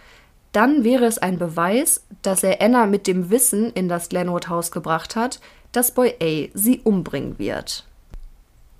dann 0.51 0.83
wäre 0.83 1.05
es 1.05 1.18
ein 1.18 1.38
Beweis, 1.38 2.03
dass 2.23 2.42
er 2.42 2.61
Anna 2.61 2.87
mit 2.87 3.07
dem 3.07 3.31
Wissen 3.31 3.70
in 3.75 3.88
das 3.88 4.09
Glenwood 4.09 4.49
Haus 4.49 4.73
gebracht 4.73 5.14
hat, 5.14 5.38
dass 5.70 5.92
Boy 5.92 6.16
A 6.20 6.51
sie 6.53 6.81
umbringen 6.83 7.38
wird. 7.38 7.87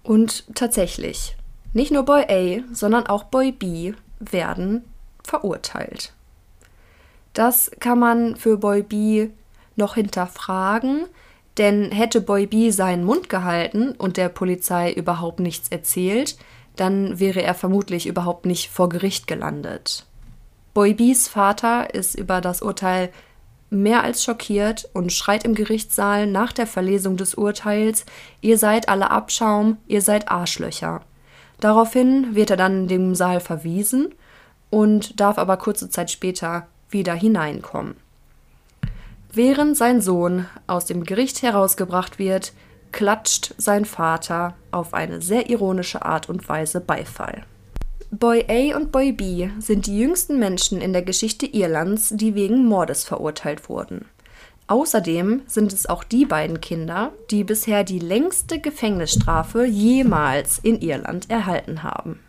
Und 0.03 0.45
tatsächlich, 0.57 1.37
nicht 1.73 1.93
nur 1.93 2.03
Boy 2.03 2.25
A, 2.29 2.75
sondern 2.75 3.07
auch 3.07 3.23
Boy 3.23 3.53
B 3.53 3.95
werden 4.19 4.83
verurteilt. 5.23 6.15
Das 7.33 7.71
kann 7.79 8.01
man 8.01 8.35
für 8.35 8.57
Boy 8.57 8.83
B 8.83 9.29
noch 9.77 9.95
hinterfragen, 9.95 11.07
denn 11.59 11.93
hätte 11.93 12.21
Boy 12.21 12.47
B 12.47 12.71
seinen 12.71 13.05
Mund 13.05 13.29
gehalten 13.29 13.93
und 13.93 14.17
der 14.17 14.29
Polizei 14.29 14.93
überhaupt 14.93 15.41
nichts 15.41 15.69
erzählt, 15.69 16.37
dann 16.77 17.21
wäre 17.21 17.43
er 17.43 17.55
vermutlich 17.55 18.07
überhaupt 18.07 18.47
nicht 18.47 18.71
vor 18.71 18.89
Gericht 18.89 19.27
gelandet. 19.27 20.07
Boy 20.73 20.95
Bs 20.95 21.29
Vater 21.29 21.95
ist 21.95 22.17
über 22.17 22.41
das 22.41 22.61
Urteil 22.61 23.11
mehr 23.71 24.03
als 24.03 24.25
schockiert 24.25 24.89
und 24.93 25.13
schreit 25.13 25.45
im 25.45 25.55
Gerichtssaal 25.55 26.27
nach 26.27 26.53
der 26.53 26.67
Verlesung 26.67 27.17
des 27.17 27.35
Urteils, 27.35 28.05
ihr 28.41 28.59
seid 28.59 28.89
alle 28.89 29.11
Abschaum, 29.11 29.79
ihr 29.87 30.03
seid 30.03 30.29
Arschlöcher. 30.29 31.03
Daraufhin 31.61 32.35
wird 32.35 32.51
er 32.51 32.57
dann 32.57 32.83
in 32.83 32.89
dem 32.89 33.15
Saal 33.15 33.41
verwiesen 33.41 34.15
und 34.71 35.21
darf 35.21 35.39
aber 35.39 35.57
kurze 35.57 35.89
Zeit 35.89 36.11
später 36.11 36.67
wieder 36.91 37.15
hineinkommen. 37.15 37.97
Während 39.35 39.77
sein 39.77 40.01
Sohn 40.01 40.47
aus 40.69 40.85
dem 40.85 41.03
Gericht 41.03 41.43
herausgebracht 41.43 42.21
wird, 42.21 42.53
klatscht 42.93 43.53
sein 43.59 43.85
Vater 43.85 44.55
auf 44.71 44.95
eine 44.95 45.21
sehr 45.21 45.51
ironische 45.51 46.05
Art 46.05 46.29
und 46.29 46.49
Weise 46.49 46.81
Beifall. 46.81 47.43
Boy 48.13 48.45
A 48.49 48.77
und 48.77 48.93
Boy 48.93 49.11
B 49.11 49.49
sind 49.59 49.87
die 49.87 49.99
jüngsten 49.99 50.39
Menschen 50.39 50.81
in 50.81 50.93
der 50.93 51.03
Geschichte 51.03 51.47
Irlands, 51.47 52.11
die 52.15 52.37
wegen 52.37 52.65
Mordes 52.65 53.03
verurteilt 53.03 53.69
wurden. 53.69 54.05
Außerdem 54.69 55.43
sind 55.49 55.73
es 55.73 55.87
auch 55.87 56.05
die 56.05 56.27
beiden 56.27 56.61
Kinder, 56.61 57.13
die 57.33 57.43
bisher 57.43 57.83
die 57.83 57.99
längste 57.99 58.61
Gefängnisstrafe 58.61 59.65
jemals 59.65 60.61
in 60.61 60.81
Irland 60.81 61.29
erhalten 61.29 61.83
haben. 61.83 62.21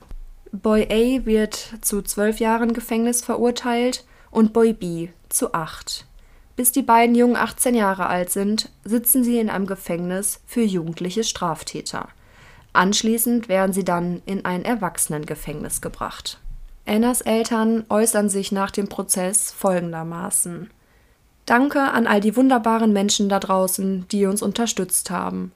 Boy 0.52 0.88
A 0.90 1.26
wird 1.28 1.76
zu 1.82 2.02
zwölf 2.02 2.40
Jahren 2.40 2.74
Gefängnis 2.74 3.24
verurteilt 3.24 4.06
und 4.32 4.54
Boy 4.54 4.74
B 4.74 5.10
zu 5.30 5.54
acht. 5.54 6.08
Bis 6.56 6.72
die 6.72 6.82
beiden 6.82 7.16
Jungen 7.16 7.36
18 7.36 7.76
Jahre 7.76 8.08
alt 8.08 8.30
sind, 8.30 8.70
sitzen 8.84 9.24
sie 9.24 9.40
in 9.40 9.50
einem 9.50 9.66
Gefängnis 9.66 10.40
für 10.46 10.64
jugendliche 10.64 11.24
Straftäter. 11.24 12.08
Anschließend 12.72 13.50
werden 13.50 13.74
sie 13.74 13.84
dann 13.84 14.22
in 14.26 14.46
ein 14.46 14.64
Erwachsenengefängnis 14.64 15.82
gebracht. 15.82 16.40
Annas 16.86 17.22
Eltern 17.22 17.84
äußern 17.90 18.30
sich 18.30 18.52
nach 18.52 18.72
dem 18.72 18.88
Prozess 18.88 19.52
folgendermaßen. 19.52 20.70
Danke 21.46 21.82
an 21.82 22.08
all 22.08 22.22
die 22.22 22.36
wunderbaren 22.36 22.94
Menschen 22.94 23.30
da 23.30 23.40
draußen, 23.40 24.08
die 24.10 24.26
uns 24.26 24.42
unterstützt 24.42 25.10
haben. 25.10 25.52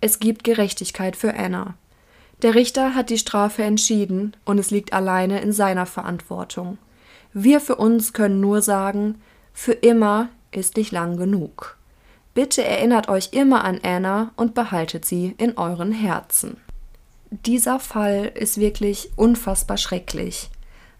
Es 0.00 0.18
gibt 0.18 0.44
Gerechtigkeit 0.44 1.16
für 1.16 1.34
Anna. 1.34 1.74
Der 2.42 2.54
Richter 2.54 2.94
hat 2.94 3.10
die 3.10 3.18
Strafe 3.18 3.62
entschieden 3.62 4.36
und 4.44 4.58
es 4.58 4.70
liegt 4.70 4.92
alleine 4.92 5.40
in 5.40 5.52
seiner 5.52 5.86
Verantwortung. 5.86 6.78
Wir 7.32 7.60
für 7.60 7.76
uns 7.76 8.12
können 8.12 8.40
nur 8.40 8.62
sagen, 8.62 9.20
für 9.52 9.72
immer 9.72 10.28
ist 10.56 10.76
nicht 10.76 10.92
lang 10.92 11.16
genug. 11.16 11.76
Bitte 12.34 12.64
erinnert 12.64 13.08
euch 13.08 13.30
immer 13.32 13.64
an 13.64 13.80
Anna 13.82 14.32
und 14.36 14.54
behaltet 14.54 15.04
sie 15.04 15.34
in 15.38 15.56
euren 15.56 15.92
Herzen. 15.92 16.56
Dieser 17.30 17.78
Fall 17.80 18.32
ist 18.34 18.58
wirklich 18.58 19.10
unfassbar 19.16 19.76
schrecklich. 19.76 20.50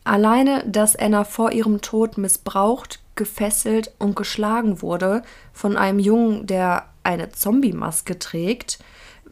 Alleine, 0.04 0.64
dass 0.66 0.96
Anna 0.96 1.24
vor 1.24 1.52
ihrem 1.52 1.80
Tod 1.80 2.18
missbraucht, 2.18 3.00
gefesselt 3.14 3.92
und 3.98 4.16
geschlagen 4.16 4.82
wurde 4.82 5.22
von 5.52 5.76
einem 5.76 5.98
Jungen, 5.98 6.46
der 6.46 6.86
eine 7.02 7.30
Zombie-Maske 7.30 8.18
trägt, 8.18 8.78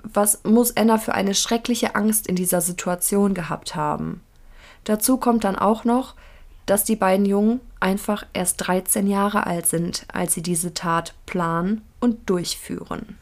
was 0.03 0.43
muss 0.45 0.77
Anna 0.77 0.99
für 0.99 1.15
eine 1.15 1.35
schreckliche 1.35 1.95
Angst 1.95 2.27
in 2.27 2.37
dieser 2.37 2.61
Situation 2.61 3.35
gehabt 3.35 3.75
haben? 3.75 4.23
Dazu 4.85 5.17
kommt 5.17 5.45
dann 5.45 5.57
auch 5.57 5.85
noch, 5.85 6.15
dass 6.67 6.85
die 6.85 6.97
beiden 6.97 7.27
Jungen 7.27 7.61
einfach 7.81 8.25
erst 8.33 8.67
13 8.67 9.07
Jahre 9.07 9.47
alt 9.47 9.67
sind, 9.67 10.07
als 10.13 10.35
sie 10.35 10.43
diese 10.43 10.75
Tat 10.75 11.15
planen 11.27 11.83
und 12.01 12.29
durchführen. 12.29 13.19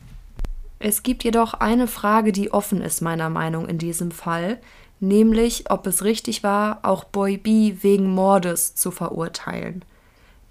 Es 0.78 1.03
gibt 1.03 1.24
jedoch 1.24 1.55
eine 1.55 1.86
Frage, 1.86 2.32
die 2.32 2.53
offen 2.53 2.80
ist 2.80 3.03
meiner 3.03 3.28
Meinung 3.28 3.68
in 3.68 3.78
diesem 3.78 4.11
Fall, 4.11 4.59
nämlich 4.99 5.70
ob 5.70 5.86
es 5.86 6.05
richtig 6.05 6.43
war, 6.43 6.80
auch 6.82 7.05
Boy 7.05 7.36
B 7.36 7.74
wegen 7.82 8.11
Mordes 8.11 8.74
zu 8.74 8.91
verurteilen. 8.91 9.84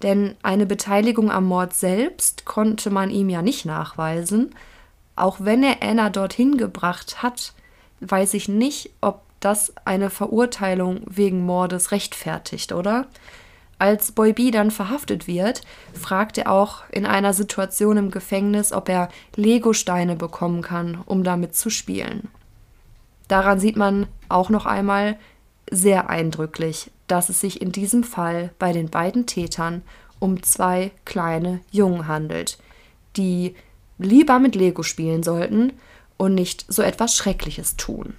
Denn 0.02 0.36
eine 0.42 0.66
Beteiligung 0.66 1.30
am 1.30 1.44
Mord 1.46 1.74
selbst 1.74 2.44
konnte 2.44 2.90
man 2.90 3.10
ihm 3.10 3.28
ja 3.28 3.42
nicht 3.42 3.66
nachweisen. 3.66 4.54
Auch 5.14 5.38
wenn 5.40 5.62
er 5.62 5.82
Anna 5.82 6.10
dorthin 6.10 6.56
gebracht 6.56 7.22
hat, 7.22 7.52
weiß 8.00 8.34
ich 8.34 8.48
nicht, 8.48 8.90
ob 9.00 9.22
das 9.40 9.72
eine 9.84 10.10
Verurteilung 10.10 11.02
wegen 11.06 11.44
Mordes 11.44 11.92
rechtfertigt, 11.92 12.72
oder? 12.72 13.06
Als 13.78 14.12
Boy 14.12 14.34
B 14.34 14.50
dann 14.50 14.70
verhaftet 14.70 15.26
wird, 15.26 15.62
fragt 15.94 16.36
er 16.36 16.52
auch 16.52 16.82
in 16.90 17.06
einer 17.06 17.32
Situation 17.32 17.96
im 17.96 18.10
Gefängnis, 18.10 18.72
ob 18.74 18.90
er 18.90 19.08
Lego-Steine 19.36 20.16
bekommen 20.16 20.60
kann, 20.60 20.98
um 21.06 21.24
damit 21.24 21.56
zu 21.56 21.70
spielen. 21.70 22.28
Daran 23.26 23.58
sieht 23.58 23.76
man 23.76 24.06
auch 24.28 24.50
noch 24.50 24.66
einmal 24.66 25.16
sehr 25.70 26.10
eindrücklich, 26.10 26.90
dass 27.06 27.30
es 27.30 27.40
sich 27.40 27.62
in 27.62 27.72
diesem 27.72 28.04
Fall 28.04 28.50
bei 28.58 28.72
den 28.72 28.90
beiden 28.90 29.24
Tätern 29.24 29.82
um 30.18 30.42
zwei 30.42 30.90
kleine 31.06 31.60
Jungen 31.70 32.06
handelt, 32.06 32.58
die 33.16 33.54
lieber 33.98 34.38
mit 34.38 34.54
Lego 34.54 34.82
spielen 34.82 35.22
sollten 35.22 35.72
und 36.18 36.34
nicht 36.34 36.66
so 36.68 36.82
etwas 36.82 37.16
Schreckliches 37.16 37.76
tun. 37.76 38.14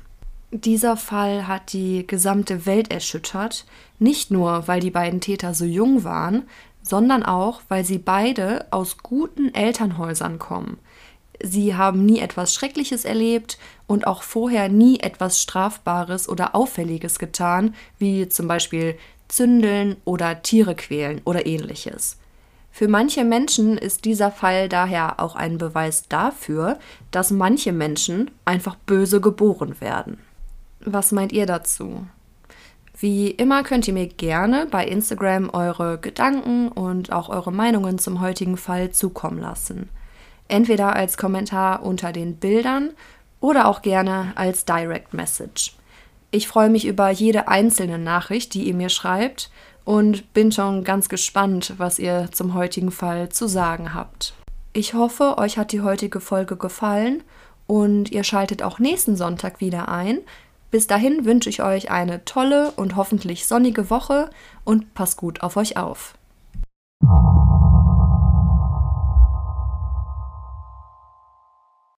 Dieser 0.54 0.97
Fall 0.97 1.47
hat 1.47 1.72
die 1.72 2.06
gesamte 2.06 2.66
Welt 2.66 2.91
erschüttert, 2.91 3.66
nicht 3.99 4.32
nur 4.32 4.68
weil 4.68 4.82
die 4.82 4.91
beiden 4.91 5.22
Täter 5.22 5.54
so 5.54 5.64
jung 5.64 6.04
waren, 6.04 6.43
sondern 6.82 7.24
auch 7.24 7.62
weil 7.70 7.86
sie 7.86 7.99
beide 7.99 8.66
aus 8.70 8.97
guten 8.97 9.54
Elternhäusern 9.54 10.39
kommen. 10.39 10.78
Sie 11.41 11.76
haben 11.76 12.06
nie 12.06 12.20
etwas 12.20 12.54
Schreckliches 12.54 13.06
erlebt 13.06 13.58
und 13.88 14.06
auch 14.06 14.24
vorher 14.24 14.68
nie 14.68 14.99
etwas 14.99 15.41
Strafbares 15.41 16.28
oder 16.28 16.54
Auffälliges 16.54 17.18
getan, 17.18 17.74
wie 17.97 18.28
zum 18.28 18.49
Beispiel 18.49 18.97
Zündeln 19.30 19.95
oder 20.04 20.41
Tiere 20.41 20.76
quälen 20.76 21.22
oder 21.24 21.45
ähnliches. 21.45 22.18
Für 22.72 22.89
manche 22.89 23.24
Menschen 23.24 23.78
ist 23.78 24.04
dieser 24.04 24.32
Fall 24.32 24.68
daher 24.68 25.22
auch 25.22 25.36
ein 25.36 25.58
Beweis 25.58 26.10
dafür, 26.10 26.78
dass 27.12 27.32
manche 27.32 27.72
Menschen 27.72 28.32
einfach 28.43 28.76
böse 28.76 29.22
geboren 29.22 29.80
werden. 29.80 30.18
Was 30.86 31.11
meint 31.11 31.32
ihr 31.32 31.45
dazu? 31.45 32.05
Wie 32.97 33.32
immer 33.32 33.63
könnt 33.63 33.88
ihr 33.88 33.93
mir 33.93 34.07
gerne 34.07 34.67
bei 34.69 34.86
Instagram 34.86 35.49
eure 35.49 35.97
Gedanken 35.97 36.67
und 36.67 37.11
auch 37.11 37.29
eure 37.29 37.51
Meinungen 37.51 37.97
zum 37.97 38.21
heutigen 38.21 38.57
Fall 38.57 38.91
zukommen 38.91 39.39
lassen. 39.39 39.89
Entweder 40.47 40.95
als 40.95 41.17
Kommentar 41.17 41.84
unter 41.84 42.11
den 42.11 42.36
Bildern 42.36 42.91
oder 43.39 43.67
auch 43.67 43.82
gerne 43.82 44.34
als 44.36 44.65
Direct 44.65 45.13
Message. 45.13 45.75
Ich 46.29 46.47
freue 46.47 46.69
mich 46.69 46.86
über 46.86 47.09
jede 47.09 47.47
einzelne 47.47 47.97
Nachricht, 47.97 48.53
die 48.53 48.63
ihr 48.63 48.73
mir 48.73 48.89
schreibt 48.89 49.49
und 49.84 50.34
bin 50.34 50.51
schon 50.51 50.84
ganz 50.84 51.09
gespannt, 51.09 51.73
was 51.77 51.99
ihr 51.99 52.29
zum 52.32 52.53
heutigen 52.53 52.91
Fall 52.91 53.29
zu 53.29 53.47
sagen 53.47 53.93
habt. 53.93 54.34
Ich 54.73 54.93
hoffe, 54.93 55.38
euch 55.38 55.57
hat 55.57 55.71
die 55.71 55.82
heutige 55.82 56.21
Folge 56.21 56.55
gefallen 56.55 57.23
und 57.67 58.11
ihr 58.11 58.23
schaltet 58.23 58.63
auch 58.63 58.79
nächsten 58.79 59.15
Sonntag 59.15 59.59
wieder 59.59 59.89
ein, 59.89 60.19
bis 60.72 60.88
dahin 60.88 61.26
wünsche 61.26 61.49
ich 61.49 61.61
euch 61.61 61.91
eine 61.91 62.24
tolle 62.24 62.72
und 62.72 62.95
hoffentlich 62.95 63.45
sonnige 63.45 63.89
Woche 63.89 64.30
und 64.63 64.93
passt 64.93 65.17
gut 65.17 65.43
auf 65.43 65.57
euch 65.57 65.76
auf. 65.76 66.15